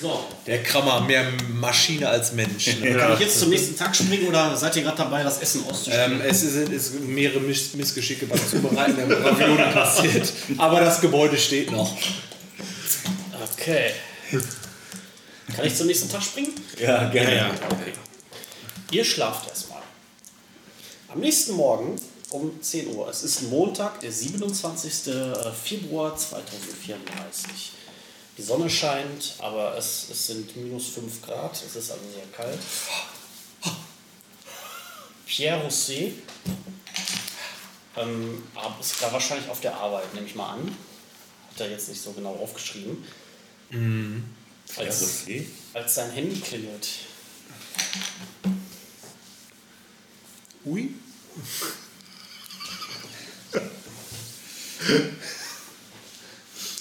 [0.00, 2.66] So, Der Krammer, mehr Maschine als Mensch.
[2.80, 2.96] Ne?
[2.96, 6.20] kann ich jetzt zum nächsten Tag springen oder seid ihr gerade dabei, das Essen auszuspielen?
[6.20, 10.32] Ähm, es sind mehrere Miss Missgeschicke beim Zubereiten der Ravioli passiert.
[10.58, 11.96] Aber das Gebäude steht noch.
[13.52, 13.92] Okay.
[15.54, 16.52] Kann ich zum nächsten Tag springen?
[16.80, 17.36] Ja, gerne.
[17.36, 17.92] Ja, Okay.
[18.90, 19.71] Ihr schlaft erstmal.
[21.12, 22.00] Am nächsten Morgen
[22.30, 25.12] um 10 Uhr, es ist Montag, der 27.
[25.62, 27.72] Februar 2034.
[28.38, 32.58] Die Sonne scheint, aber es, es sind minus 5 Grad, es ist also sehr kalt.
[35.26, 36.14] Pierre Rosset
[37.98, 38.42] ähm,
[38.80, 40.74] ist da wahrscheinlich auf der Arbeit, nehme ich mal an.
[41.50, 43.04] Hat er jetzt nicht so genau aufgeschrieben.
[44.78, 45.44] Als, Rosé?
[45.74, 46.88] als sein Handy klingelt.
[50.64, 50.94] Ui.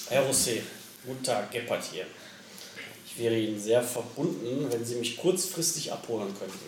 [0.10, 0.62] Herr Rosé,
[1.06, 2.06] guten Tag, Gebhardt hier.
[3.06, 6.60] Ich wäre Ihnen sehr verbunden, wenn Sie mich kurzfristig abholen könnten.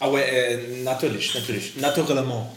[0.00, 1.76] Aber äh, natürlich, natürlich.
[1.76, 2.50] Naturellement.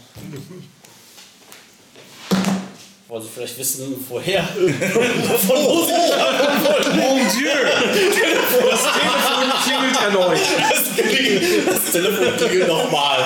[3.12, 4.42] Wollen Sie vielleicht wissen, woher?
[4.46, 6.96] Von wo Sie wollen?
[6.96, 7.52] Mon Dieu!
[9.66, 10.40] klingelt erneut.
[11.66, 13.18] Das Telefon klingelt nochmal.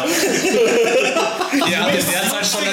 [1.70, 2.72] Ja, aber derzeit schon den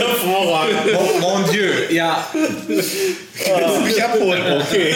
[0.00, 0.92] Hervorragend.
[0.92, 2.24] Mon, mon Dieu, ja.
[2.68, 2.92] Willst
[3.44, 4.62] du mich abholen?
[4.62, 4.94] Okay.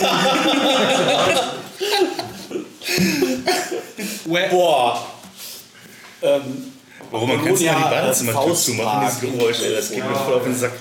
[0.00, 1.52] Where,
[4.50, 5.06] Boah.
[6.22, 6.72] Ähm,
[7.10, 7.28] Warum?
[7.28, 10.34] Man kann sich ja die Badezimmertür äh, zumachen, dieses Geräusch, ey, das geht mir voll
[10.34, 10.72] auf den Sack.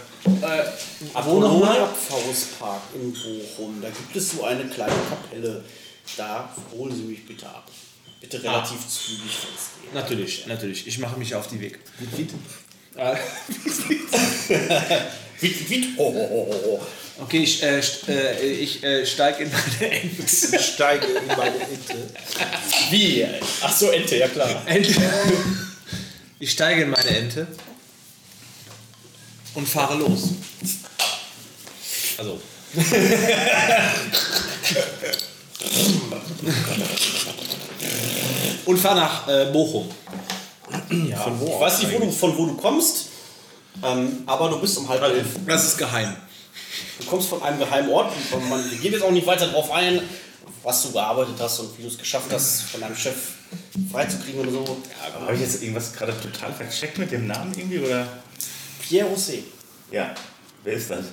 [1.13, 3.81] Apollonia Faustpark in Bochum.
[3.81, 5.63] Da gibt es so eine kleine Kapelle.
[6.17, 7.69] Da holen Sie mich bitte ab.
[8.19, 9.93] Bitte relativ zügig, wenn es geht.
[9.93, 10.87] Natürlich, natürlich.
[10.87, 11.79] Ich mache mich auf die Weg.
[12.95, 13.15] Äh,
[15.39, 16.79] Witt, witt, oh, oh, oh, oh.
[17.19, 20.59] Okay, ich, äh, st äh, ich äh, steige in meine Ente.
[20.59, 22.09] Steige in meine Ente.
[22.91, 23.25] Wie?
[23.61, 24.61] Ach so, Ente, ja klar.
[24.65, 25.01] Ente.
[26.39, 27.47] Ich steige in meine Ente
[29.55, 30.29] und fahre los.
[32.17, 32.39] Also.
[38.65, 39.89] und fahre nach äh, Bochum.
[40.91, 43.07] Ja, ich weiß nicht, wo du, von wo du kommst,
[43.83, 45.25] ähm, aber du bist um halb elf.
[45.47, 46.15] Das ist geheim.
[46.99, 48.13] Du kommst von einem geheimen Ort.
[48.31, 50.01] Und man geht jetzt auch nicht weiter darauf ein,
[50.63, 53.15] was du gearbeitet hast und wie du es geschafft hast, von deinem Chef
[53.91, 54.77] freizukriegen oder so.
[55.13, 57.79] Habe ich jetzt irgendwas gerade total vercheckt mit dem Namen irgendwie?
[57.79, 58.07] Oder?
[58.81, 59.43] Pierre Rosé.
[59.91, 60.13] Ja,
[60.63, 61.05] wer ist das?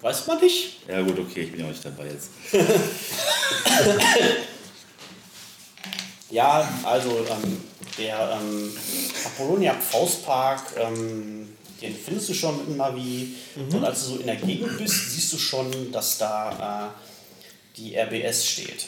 [0.00, 0.86] Weiß man nicht?
[0.86, 2.30] Ja, gut, okay, ich bin ja auch nicht dabei jetzt.
[6.30, 7.60] Ja, also ähm,
[7.96, 8.70] der ähm,
[9.24, 13.34] Apollonia Faustpark, ähm, den findest du schon mit dem Navi.
[13.56, 17.96] Und als du so in der Gegend bist, siehst du schon, dass da äh, die
[17.96, 18.86] RBS steht.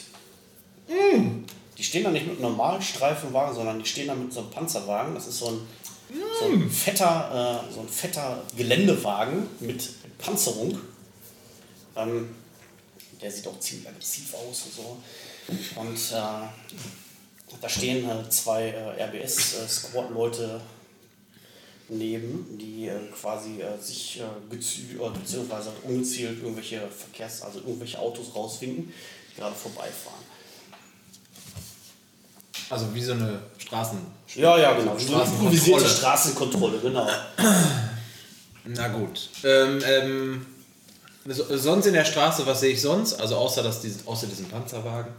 [1.77, 4.51] Die stehen da nicht mit einem normalen Streifenwagen, sondern die stehen da mit so einem
[4.51, 5.15] Panzerwagen.
[5.15, 5.61] Das ist so ein,
[6.39, 10.77] so ein, fetter, äh, so ein fetter Geländewagen mit Panzerung.
[11.95, 12.35] Ähm,
[13.21, 14.97] der sieht auch ziemlich aggressiv aus und so.
[15.79, 20.61] Und äh, da stehen äh, zwei äh, RBS-Squad-Leute
[21.91, 28.33] neben, die äh, quasi äh, sich äh, äh, beziehungsweise ungezielt irgendwelche Verkehrs-, also irgendwelche Autos
[28.33, 28.91] rauswinken,
[29.29, 30.23] die gerade vorbeifahren.
[32.69, 33.99] Also wie so eine Straßen.
[34.35, 34.97] Ja, ja, genau.
[34.97, 35.33] So eine Straßenkontrolle.
[35.33, 37.07] improvisierte Straßenkontrolle, genau.
[38.63, 39.29] Na gut.
[39.43, 40.45] Ähm, ähm,
[41.25, 43.15] so, sonst in der Straße, was sehe ich sonst?
[43.15, 45.13] Also außer, dass diese, außer diesem Panzerwagen.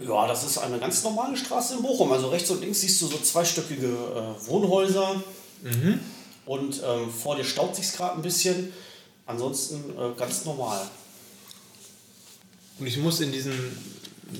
[0.00, 2.12] Ja, das ist eine ganz normale Straße in Bochum.
[2.12, 5.22] Also rechts und links siehst du so zweistöckige äh, Wohnhäuser.
[6.46, 8.72] Und ähm, vor dir staut sich gerade ein bisschen.
[9.26, 10.86] Ansonsten äh, ganz normal.
[12.78, 13.52] Und ich muss in diesen.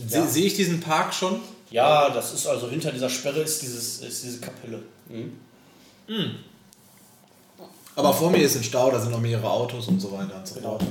[0.09, 0.23] Ja.
[0.25, 1.41] Se, sehe ich diesen Park schon?
[1.71, 4.83] Ja, das ist also hinter dieser Sperre ist, dieses, ist diese Kapelle.
[7.97, 10.47] Aber vor mir ist ein Stau, da sind noch mehrere Autos und so weiter und
[10.47, 10.79] so Genau.
[10.79, 10.85] fort.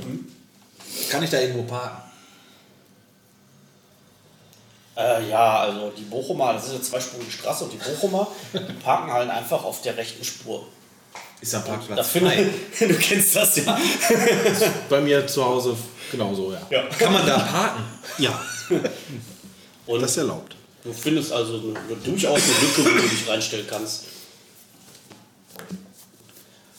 [1.10, 2.05] Kann ich da irgendwo parken?
[4.96, 9.12] Äh, ja, also die Bochumer, das ist eine zweispurige Straße und die Bochumer, die parken
[9.12, 10.66] halt einfach auf der rechten Spur.
[11.40, 12.86] Ist da ein Da Parkplatz findet, frei?
[12.88, 13.78] du kennst das ja.
[14.88, 15.76] Bei mir zu Hause
[16.10, 16.82] genauso, ja.
[16.98, 17.84] Kann man da parken?
[18.18, 18.40] Ja.
[19.86, 20.56] Und Das ist erlaubt.
[20.82, 24.04] du findest also eine, eine, durchaus eine Lücke, wo du dich reinstellen kannst.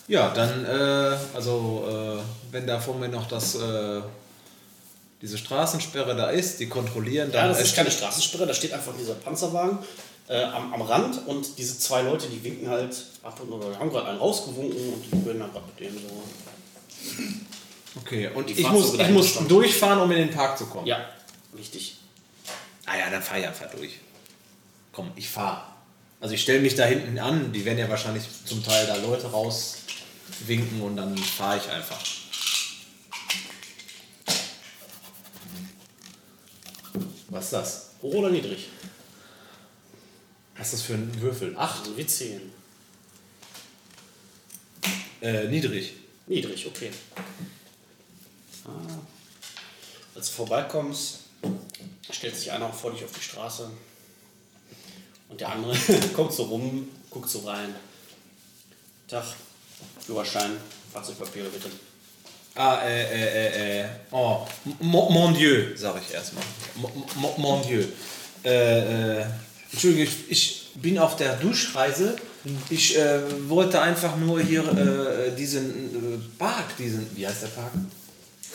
[0.07, 1.85] Ja, dann, äh, also,
[2.19, 4.01] äh, wenn da vor mir noch das, äh,
[5.21, 7.45] diese Straßensperre da ist, die kontrollieren, dann.
[7.45, 9.79] Ja, das ist keine Straßensperre, da steht einfach dieser Panzerwagen
[10.27, 13.89] äh, am, am Rand und diese zwei Leute, die winken halt ab und oder haben
[13.89, 16.23] gerade einen rausgewunken und die können dann gerade mit dem so.
[18.01, 20.85] Okay, und ich muss, ich muss durchfahren, um in den Park zu kommen.
[20.85, 20.99] Ja,
[21.57, 21.97] richtig.
[22.85, 23.99] Ah ja, dann fahr ich einfach durch.
[24.91, 25.75] Komm, ich fahr.
[26.19, 29.27] Also ich stelle mich da hinten an, die werden ja wahrscheinlich zum Teil da Leute
[29.27, 31.99] rauswinken und dann fahre ich einfach.
[37.37, 37.89] Was ist das?
[38.01, 38.67] Hoch oder niedrig?
[40.57, 41.53] Was ist das für ein Würfel?
[41.55, 42.51] Ach, Also wir zählen.
[45.21, 45.93] äh, niedrig.
[46.25, 46.89] Niedrig, okay.
[48.65, 48.71] Ah.
[50.15, 51.19] Als du vorbeikommst,
[52.09, 53.69] stellt sich einer vor dich auf die Straße
[55.29, 55.77] und der andere
[56.15, 57.75] kommt so rum, guckt so rein.
[59.07, 59.25] Tag,
[60.03, 60.57] Führerschein,
[60.91, 61.69] Fahrzeugpapiere bitte.
[62.57, 63.85] Ah, äh, äh, äh, äh.
[64.11, 64.39] Oh,
[64.79, 66.43] mon, mon Dieu, sag ich erstmal.
[67.37, 67.83] Mon, Dieu.
[68.43, 69.25] Äh, äh,
[69.71, 72.15] Entschuldigung, ich, bin auf der Duschreise.
[72.69, 77.71] Ich äh, wollte einfach nur hier äh, diesen äh, Park, diesen, wie heißt der Park?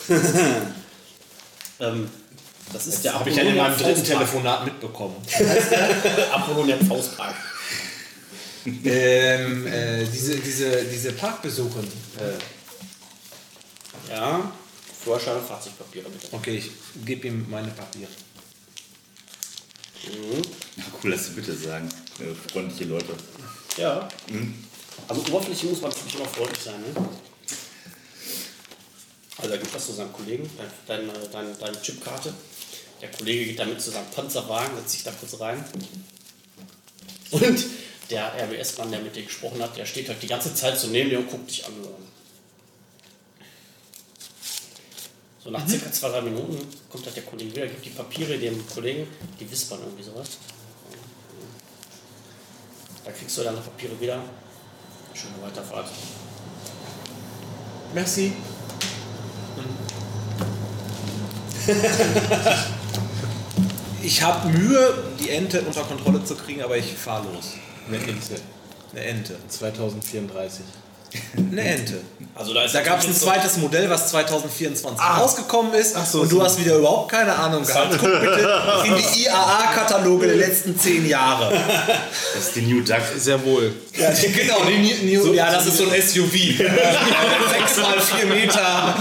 [1.79, 2.07] Ähm,
[2.71, 4.03] das ist der Habe ich ja in meinem dritten.
[4.03, 5.15] Telefonat mitbekommen.
[6.31, 7.35] Apollonian Faustpark.
[8.65, 11.79] ähm, äh, diese, diese, diese Parkbesuche.
[11.79, 12.62] Äh,
[14.09, 14.51] Ja,
[15.03, 16.27] Führerschein und Fahrzeugpapiere bitte.
[16.31, 16.71] okay, ich
[17.05, 18.09] gebe ihm meine Papiere.
[20.03, 21.87] Ja, cool, dass Sie bitte sagen.
[22.19, 23.13] Äh, freundliche Leute.
[23.77, 24.07] Ja.
[25.07, 27.09] Also oberflächlich muss man natürlich immer freundlich sein, ne?
[29.37, 30.49] Also da gibt das zu seinem Kollegen,
[30.85, 32.33] deine, deine, deine, deine Chipkarte.
[33.01, 35.63] Der Kollege geht damit zu seinem Panzerwagen, setzt sich da kurz rein.
[37.31, 37.65] Und
[38.09, 41.09] der RWS-Mann, der mit dir gesprochen hat, der steht halt die ganze Zeit so neben
[41.09, 41.73] dir und guckt dich an.
[45.43, 46.57] So nach circa zwei, drei Minuten
[46.89, 49.07] kommt halt der Kollege wieder, gibt die Papiere dem Kollegen,
[49.39, 50.29] die wispern irgendwie sowas.
[53.03, 54.23] Da kriegst du deine Papiere wieder.
[55.13, 55.89] Schöne Weiterfahrt.
[57.93, 58.33] Merci.
[64.05, 67.53] Ich habe Mühe, die Ente unter Kontrolle zu kriegen, aber ich fahre los.
[67.87, 68.35] Eine Ente.
[68.91, 69.37] Eine Ente.
[69.47, 70.65] 2034.
[71.51, 72.01] Eine Ente.
[72.35, 75.95] Also da ist Da gab es ein so- zweites Modell, was 2024 rausgekommen ist.
[75.95, 76.43] Ach so, und du so.
[76.43, 77.91] hast wieder überhaupt keine Ahnung gehabt.
[77.99, 78.49] Guck bitte
[78.85, 81.53] in die IAA-Kataloge der letzten zehn Jahre.
[82.33, 82.97] Das ist die New Duck.
[83.17, 83.71] Sehr wohl.
[83.95, 86.33] Ja, die, genau, die New, New, ja, das ist so ein SUV.
[86.57, 88.95] Sechs mal vier Meter.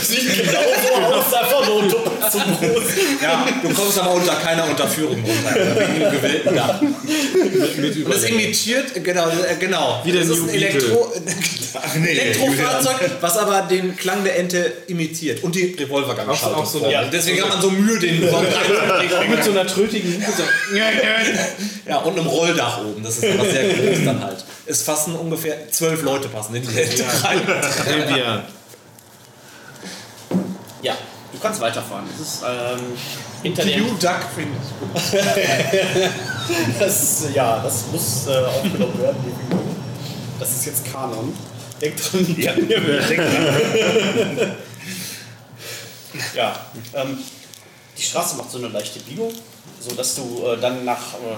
[0.00, 2.82] Sieht genauso aus, einfach nur doppelt so groß.
[3.20, 5.54] Ja, du kommst aber unter keiner Unterführung runter.
[5.76, 6.80] Wegen dem gewählten Dach.
[6.80, 10.00] Mit Und es imitiert, genau, äh, genau.
[10.04, 11.12] Wie der das ist New ein Elektro,
[11.74, 15.42] Ach nee, Elektrofahrzeug, was aber den Klang der Ente imitiert.
[15.42, 16.60] Und die Revolvergangschaltung.
[16.62, 16.92] Auch so- auch so- vorne.
[16.92, 17.04] ja.
[17.04, 19.30] Deswegen hat man so Mühe, den reinzukriegen.
[19.30, 20.24] mit so einer trötigen.
[21.86, 23.02] Ja, und einem Rolldach oben.
[23.02, 24.44] Das ist aber sehr groß dann halt.
[24.66, 27.40] Es fassen ungefähr zwölf Leute passen in die Ente rein.
[27.86, 28.42] Debian.
[30.82, 30.96] Ja,
[31.32, 32.04] du kannst weiterfahren.
[32.18, 32.80] Das ist ähm,
[33.42, 33.64] hinter.
[33.64, 35.18] New Duck finde ich.
[36.78, 39.16] Das, ja, das muss äh, aufgenommen werden.
[40.42, 41.32] Das ist jetzt Kanon.
[41.80, 42.34] Denk dran.
[42.36, 42.52] Ja,
[46.34, 47.16] ja ähm,
[47.96, 49.32] die Straße macht so eine leichte Biegung,
[49.78, 51.36] sodass du äh, dann nach äh,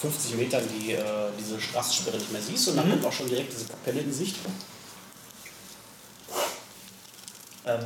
[0.00, 1.02] 50 Metern die, äh,
[1.40, 4.36] diese Straßensperre nicht mehr siehst und dann kommt auch schon direkt diese Kapelle in Sicht.
[7.66, 7.84] Ähm,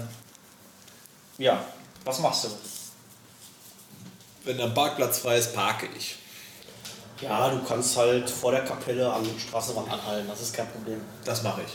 [1.39, 1.65] ja,
[2.05, 2.49] was machst du?
[4.45, 6.17] Wenn der Parkplatz frei ist, parke ich.
[7.25, 11.01] Ja, du kannst halt vor der Kapelle an der Straßenrand anhalten, das ist kein Problem.
[11.25, 11.73] Das mache ich.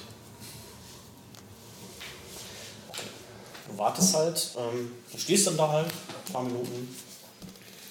[3.67, 6.95] Du wartest halt, ähm, du stehst dann da halt, ein paar Minuten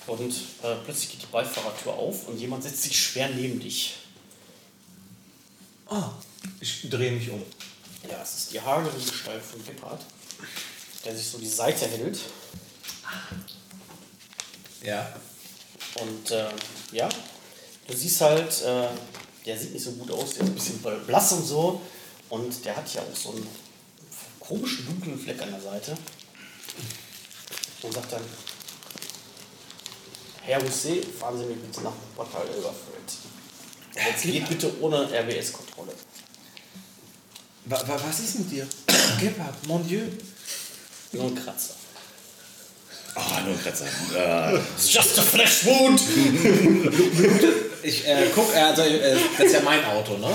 [0.06, 0.32] und
[0.62, 3.96] äh, plötzlich geht die Beifahrertür auf und jemand setzt sich schwer neben dich.
[5.88, 6.10] Ah,
[6.60, 7.42] ich drehe mich um.
[8.08, 10.02] Ja, es ist die hagere Gestalt von Gebhardt,
[11.04, 12.20] der sich so die Seite hält
[14.82, 15.12] Ja.
[16.00, 16.48] und äh,
[16.92, 17.08] ja,
[17.88, 18.88] du siehst halt, äh,
[19.44, 21.80] der sieht nicht so gut aus, der ist ein bisschen blass und so
[22.28, 23.46] und der hat ja auch so einen
[24.38, 25.96] komischen dunklen Fleck an der Seite
[27.82, 28.22] und sagt dann,
[30.42, 33.12] Herr Rousset, fahren Sie mich bitte nach Portal Elberfeld.
[33.94, 35.10] Jetzt geht bitte ohne
[37.64, 38.66] wa was ist mit dir?
[39.20, 40.06] Gebhard, mon Dieu.
[41.12, 41.74] Nur ein Kratzer.
[43.14, 44.62] Ah, nur gerade sagen.
[44.76, 46.00] It's just a flesh wound!
[47.82, 50.28] Ich äh, guck, äh, also äh, das ist ja mein Auto, ne?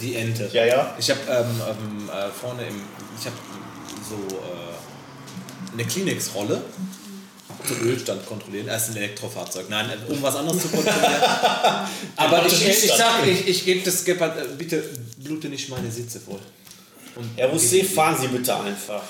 [0.00, 0.48] Die Ente.
[0.52, 0.94] Ja, ja.
[0.98, 2.82] Ich habe ähm, ähm, äh, vorne im,
[3.18, 3.36] ich habe
[4.08, 6.62] so äh, eine Kleenex-Rolle
[7.66, 8.68] zum Ölstand kontrollieren.
[8.68, 9.68] Er ist ein Elektrofahrzeug.
[9.68, 11.02] Nein, äh, um was anderes zu kontrollieren.
[12.16, 14.82] Aber ich, ich, ich sag, ich, ich gebe das Gepard, äh, bitte
[15.18, 16.40] blute nicht meine Sitze voll.
[17.16, 19.02] Und Herr Rousset, fahren Sie bitte einfach.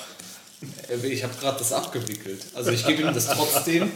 [0.89, 2.41] Äh, Ich habe gerade das abgewickelt.
[2.53, 3.91] Also ich gebe ihm das trotzdem.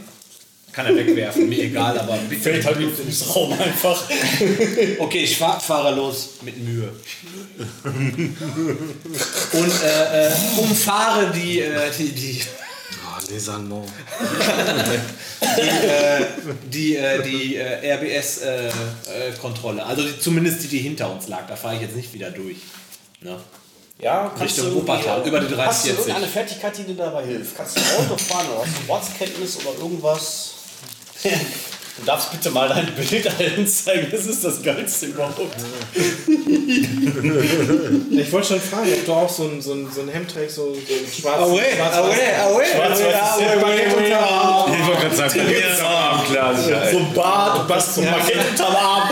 [0.72, 3.34] Kann er wegwerfen, mir egal, aber bitte Fällt halt blute ins.
[3.34, 4.04] Raum einfach.
[5.00, 6.92] Okay, ich fahr, fahre los mit Mühe.
[9.54, 12.42] Und äh, äh, umfahre die, äh, die, die,
[13.08, 13.92] Ah, les Allemands.
[16.72, 19.86] die, äh, die äh, RBS-Kontrolle.
[19.86, 21.48] also die, zumindest die, die hinter uns lag.
[21.48, 22.58] Da fahre ich jetzt nicht wieder durch.
[23.22, 23.40] Ne?
[23.98, 25.98] Ja, kannst Richtung Wuppertal, äh, über die Hast du 340.
[26.00, 27.56] irgendeine Fertigkeit, die dir dabei hilft?
[27.56, 30.52] Kannst du Auto fahren oder hast du Ortskenntnis oder irgendwas?
[31.98, 35.56] Du darfst bitte mal dein Bild allen zeigen, das ist das Geilste überhaupt.
[38.12, 40.56] Ich wollte schon fragen, ob du auch so ein, so ein, so ein Hemd trägst,
[40.56, 41.54] so, so ein schwarzes.
[41.54, 41.80] Ich
[44.88, 46.82] wollte gerade sagen, ja, klar, sicher.
[46.92, 49.10] So ein Bart was zum Paket unterm Arm.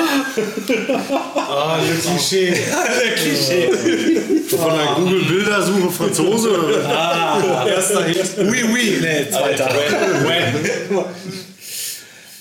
[1.35, 2.53] Ah, le Klischee.
[4.49, 7.67] Von der Google-Bildersuche Franzose oder was?
[7.67, 8.25] Erster Hit.
[8.39, 8.97] Oui, oui.
[9.01, 9.67] Nee, zweiter.
[9.67, 11.05] Alter.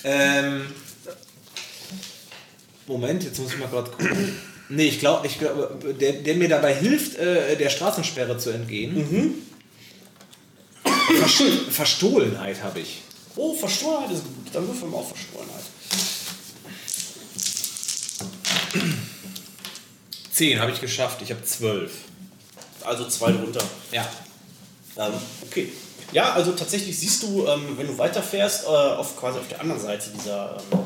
[0.03, 0.65] Ähm,
[2.87, 4.39] Moment, jetzt muss ich mal gerade gucken.
[4.69, 9.43] Nee, ich glaube, ich glaub, der, der mir dabei hilft, äh, der Straßensperre zu entgehen.
[10.83, 13.01] Vers Verstohlenheit habe ich.
[13.35, 14.53] Oh, Verstohlenheit ist gut.
[14.53, 15.63] Dann würfeln wir auf Verstohlenheit.
[20.31, 21.91] Zehn habe ich geschafft, ich habe zwölf.
[22.83, 23.63] Also zwei drunter.
[23.91, 24.09] Ja.
[24.97, 25.71] Ähm, okay.
[26.13, 29.81] Ja, also tatsächlich siehst du, ähm, wenn du weiterfährst, äh, auf quasi auf der anderen
[29.81, 30.79] Seite dieser, ähm,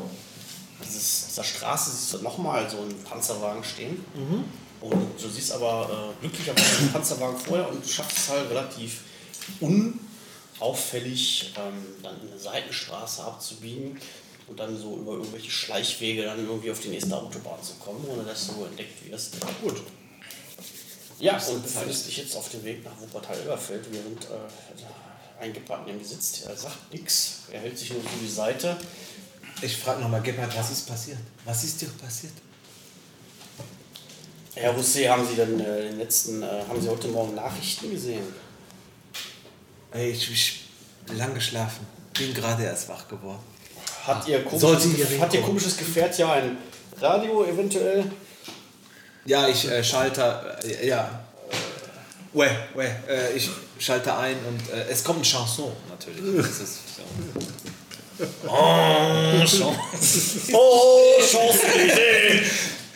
[0.82, 4.04] dieses, dieser Straße, siehst du nochmal so einen Panzerwagen stehen.
[4.80, 9.02] Und du siehst aber äh, glücklicherweise den Panzerwagen vorher und du schaffst es halt relativ
[10.60, 11.74] unauffällig, ähm,
[12.04, 14.00] dann in eine Seitenstraße abzubiegen
[14.48, 18.24] und dann so über irgendwelche Schleichwege dann irgendwie auf die nächste Autobahn zu kommen, ohne
[18.24, 19.36] dass du entdeckt wirst.
[19.62, 19.82] Gut.
[21.20, 24.28] Ja, und befindest dich jetzt auf dem Weg nach Wuppertal-Elberfeld, während äh,
[25.40, 26.46] ein Gepard neben dir sitzt.
[26.46, 28.76] Er sagt nichts, er hält sich nur so die Seite.
[29.62, 31.18] Ich frage nochmal, Gebhard, was ist passiert?
[31.46, 32.34] Was ist dir passiert?
[34.56, 38.24] Herr Rousset, haben Sie denn äh, den letzten, äh, haben Sie heute Morgen Nachrichten gesehen?
[39.94, 40.62] Ich
[41.08, 41.86] habe lang geschlafen.
[42.14, 43.40] Bin gerade erst wach geworden.
[44.06, 46.58] Hat Ihr Sollte komisches, hier Gef- hat Ihr komisches Gefährt ja ein
[47.00, 48.12] Radio eventuell?
[49.26, 51.24] Ja, ich äh, schalte, äh, ja.
[52.34, 53.50] Ouais, ouais, äh, ich
[53.80, 56.46] schalte ein und äh, es kommt eine Chanson natürlich.
[56.48, 56.80] Das ist
[59.48, 59.76] so.
[60.54, 62.42] Oh, Chance-Idee!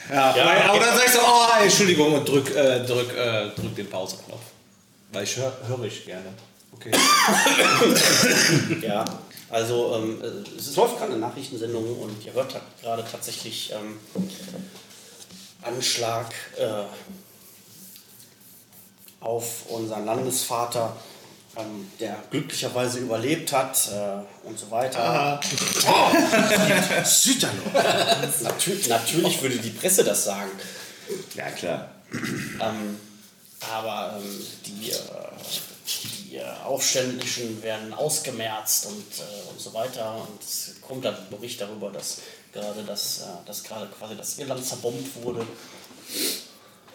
[0.10, 3.90] Ja, Ja, aber dann sagst du, oh, Entschuldigung, und drück, äh, drück, äh, drück den
[3.90, 4.42] Pauseknopf.
[5.14, 6.34] Weil ich höre hör ich gerne.
[6.74, 6.92] Okay.
[8.82, 9.06] Ja,
[9.50, 14.00] also ähm, äh, es läuft gerade eine Nachrichtensendung und ihr hört gerade tatsächlich ähm,
[15.62, 16.84] Anschlag äh,
[19.22, 20.96] auf unseren Landesvater,
[21.56, 25.40] ähm, der glücklicherweise überlebt hat äh, und so weiter.
[27.06, 27.54] Südano.
[28.42, 30.52] Natür natürlich würde die Presse das sagen.
[31.36, 31.90] Ja, klar.
[32.14, 33.00] Ähm,
[33.70, 34.98] aber ähm, die, äh,
[36.32, 40.16] die äh, Aufständischen werden ausgemerzt und, äh, und so weiter.
[40.16, 44.38] Und es kommt dann ein Bericht darüber, dass gerade das, äh, dass gerade quasi das
[44.40, 45.46] Irland zerbombt wurde.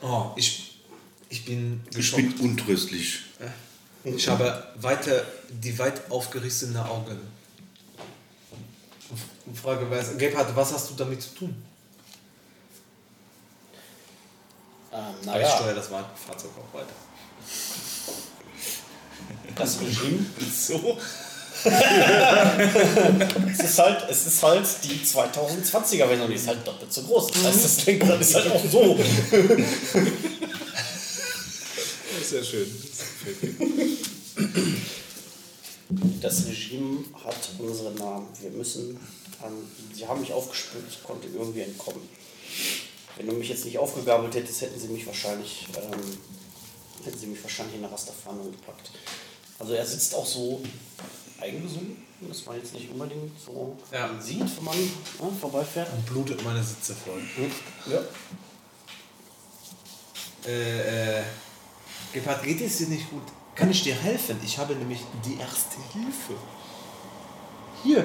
[0.02, 0.75] Oh, ich,
[1.36, 3.20] ich bin Ich bin untröstlich.
[4.04, 7.18] Ich habe weiter die weit aufgerissene Augen.
[9.44, 11.62] Und Frage, was, Gebhard, was hast du damit zu tun?
[14.92, 16.94] Ähm, Aber ich naja, steuere das Fahrzeug auch weiter.
[19.56, 20.98] das Regime, So?
[23.52, 27.30] es ist halt, es ist halt die 2020er Version, die ist halt doppelt so groß.
[27.32, 28.98] Das heißt, das Lenkrad ist halt auch so.
[32.28, 32.66] Sehr schön.
[36.20, 38.26] Das Regime hat unseren Namen.
[38.40, 38.98] Wir müssen.
[39.44, 42.00] Ähm, sie haben mich aufgespürt, ich konnte irgendwie entkommen.
[43.16, 46.18] Wenn du mich jetzt nicht aufgegabelt hättest, hätten sie mich wahrscheinlich, ähm,
[47.04, 48.90] hätten sie mich wahrscheinlich in eine Rasterfahndung gepackt.
[49.58, 50.60] Also er sitzt auch so
[51.40, 54.10] eingesungen, dass man jetzt nicht unbedingt so Ja.
[54.20, 54.90] sieht, wenn man ne,
[55.40, 55.92] vorbeifährt.
[55.92, 57.22] Und blutet meine Sitze voll.
[57.90, 58.00] Ja.
[60.46, 61.24] Äh, äh,
[62.12, 63.22] Gebhard, geht es dir nicht gut?
[63.54, 64.38] Kann ich dir helfen?
[64.44, 66.34] Ich habe nämlich die erste Hilfe.
[67.82, 68.04] Hier.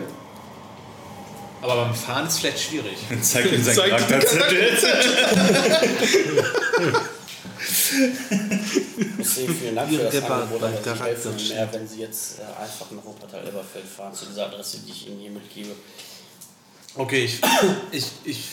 [1.61, 2.97] Aber beim Fahren ist vielleicht schwierig.
[3.21, 4.77] Zeigt ihm sein Charakterzettel.
[9.21, 12.89] Vielen Dank für das Debatte Angebot, aber Sie helfen mehr, wenn Sie jetzt äh, einfach
[12.91, 15.71] nach Wuppertal-Elberfeld fahren, zu dieser Adresse, die ich Ihnen hier mitgebe.
[16.95, 17.39] Okay, ich,
[17.91, 18.47] ich, ich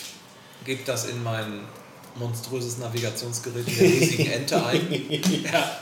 [0.65, 1.67] gebe das in mein
[2.15, 4.89] monströses Navigationsgerät mit der riesigen Ente ein.
[5.43, 5.77] Ja,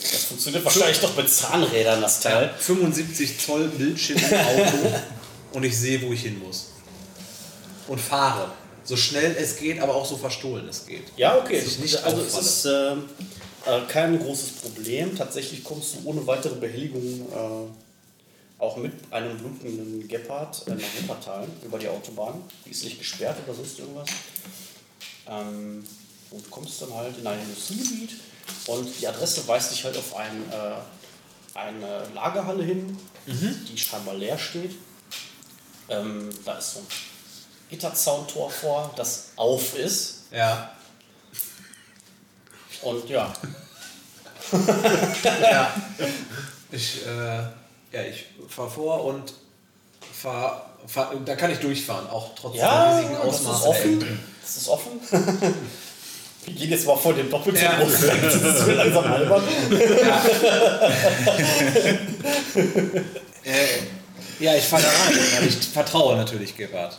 [0.00, 2.52] Das funktioniert wahrscheinlich doch mit Zahnrädern, das Teil.
[2.58, 5.00] 75 Zoll Bildschirm im Auto
[5.52, 6.68] und ich sehe, wo ich hin muss.
[7.88, 8.52] Und fahre.
[8.84, 11.04] So schnell es geht, aber auch so verstohlen es geht.
[11.16, 11.62] Ja, okay.
[11.80, 13.04] Nicht also es ist ähm,
[13.66, 15.16] äh, kein großes Problem.
[15.16, 17.89] Tatsächlich kommst du ohne weitere Behelligung äh,
[18.60, 22.42] auch mit einem blutenden Gepard äh, nach Wuppertal über die Autobahn.
[22.64, 24.08] Die ist nicht gesperrt oder sonst irgendwas.
[25.26, 25.84] Ähm,
[26.30, 28.20] und du kommst dann halt in ein Industriegebiet
[28.66, 32.96] und die Adresse weist dich halt auf ein, äh, eine Lagerhalle hin,
[33.26, 34.76] die scheinbar leer steht.
[35.88, 36.86] Ähm, da ist so ein
[37.68, 40.24] Gitterzauntor vor, das auf ist.
[40.30, 40.72] Ja.
[42.82, 43.32] Und ja,
[45.42, 45.74] ja.
[46.72, 47.42] Ich, äh,
[47.92, 49.32] ja, ich fahre vor und
[50.12, 54.20] fahr, fahr, da kann ich durchfahren, auch trotz Ja, der riesigen das ist offen.
[54.42, 55.00] Das ist offen.
[56.46, 57.78] Wir gehen jetzt mal vor dem doppelt so Ja.
[57.78, 59.42] Das ist mir langsam albern.
[63.42, 66.98] Äh, ja, ich fahre da rein, weil ich vertraue natürlich Gebhardt.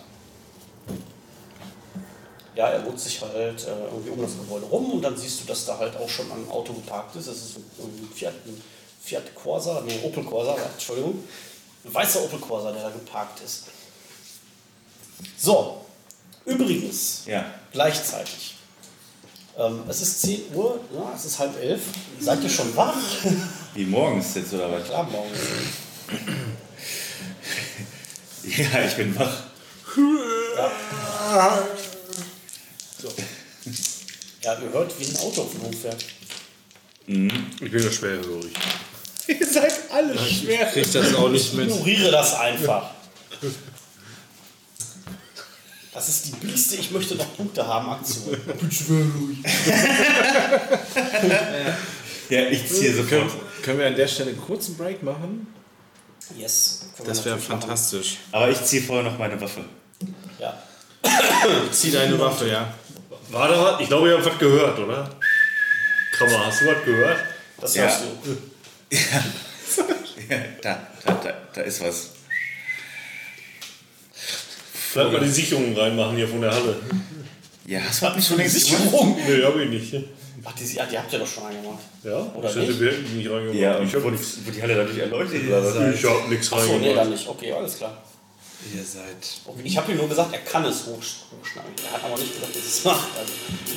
[2.55, 5.45] Ja, er lotst sich halt äh, irgendwie um das Gebäude rum und dann siehst du,
[5.45, 7.27] dass da halt auch schon ein Auto geparkt ist.
[7.27, 8.61] Das ist ein, ein Fiat, ein
[9.03, 11.23] Fiat Corsa, nee, Opel Corsa, ja, Entschuldigung.
[11.83, 13.63] Ein weißer Opel Corsa, der da geparkt ist.
[15.37, 15.83] So,
[16.45, 17.45] übrigens, Ja.
[17.71, 18.55] gleichzeitig.
[19.57, 21.81] Ähm, es ist 10 Uhr, ja, es ist halb elf.
[22.19, 22.95] Seid ihr schon wach?
[23.73, 24.85] Wie morgens jetzt oder was?
[24.85, 25.31] Klar, morgen.
[28.43, 29.43] Ja, ich bin wach.
[34.43, 36.03] Ja, ihr hört, wie ein Auto auf den Hof fährt.
[37.05, 38.51] Ich bin ja schwerhörig.
[39.39, 40.65] Ihr seid alle schwer.
[40.67, 41.69] Krieg das auch nicht mit.
[41.69, 42.91] Ignoriere das einfach.
[45.93, 48.37] Das ist die billigste Ich möchte noch Punkte haben Aktion.
[52.29, 53.09] Ja, ich ziehe sofort.
[53.09, 53.29] Können,
[53.61, 55.47] können wir an der Stelle einen kurzen Break machen?
[56.37, 56.85] Yes.
[57.05, 57.61] Das wäre natürlich machen.
[57.61, 58.17] fantastisch.
[58.31, 59.65] Aber ich ziehe vorher noch meine Waffe.
[60.39, 60.57] Ja.
[61.71, 62.73] Zieh deine Waffe, ja.
[63.31, 63.81] War da was?
[63.81, 65.09] Ich glaube, ihr habt was gehört, oder?
[66.17, 67.17] Kammer, hast du was gehört?
[67.59, 67.83] Das Ja.
[67.83, 68.37] hörst du.
[68.91, 72.11] Ja, da, da, da, da ist was.
[74.13, 76.75] Vielleicht mal die Sicherungen reinmachen hier von der Halle.
[77.65, 79.17] Ja, hast du mich schon längst Sicherung.
[79.25, 80.05] Nee, hab ich nicht.
[80.43, 81.79] Ach, die, ja, die habt ihr doch schon angemacht.
[82.03, 82.17] Ja?
[82.33, 83.13] Oder ich hätte nicht?
[83.13, 83.55] nicht reingemacht.
[83.55, 85.95] Ja, ich hab, wurde, wurde die Halle dadurch erleuchtet oder was?
[85.95, 87.09] ich hab nichts Achso, nee, dann reingemacht.
[87.09, 87.27] nicht.
[87.29, 88.03] Okay, alles klar.
[88.73, 89.17] Ihr seid.
[89.45, 91.71] Okay, ich habe ihm nur gesagt, er kann es hochsch- hochschneiden.
[91.85, 93.07] Er hat aber nicht gesagt, dass er es macht.
[93.17, 93.33] Also,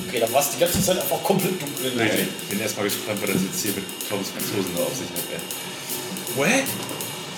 [0.07, 1.87] okay, dann war es die ganze Zeit einfach komplett dunkel.
[1.93, 2.29] in der Welt.
[2.43, 5.43] Ich bin erstmal gespannt, was das jetzt hier mit Klaus Franzosen noch auf sich hat.
[6.37, 6.65] What?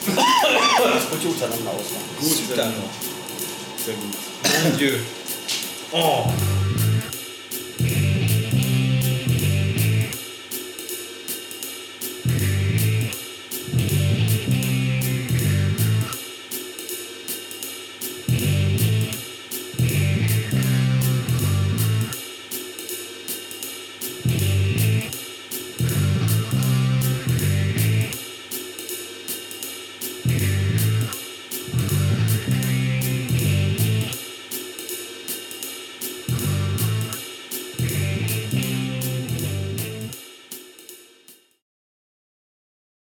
[0.06, 2.08] Das könnt ihr untereinander ausmachen.
[2.20, 3.84] Gut, dann noch.
[3.84, 4.62] Sehr gut.
[4.64, 4.92] Mon Dieu.
[5.92, 6.24] Oh.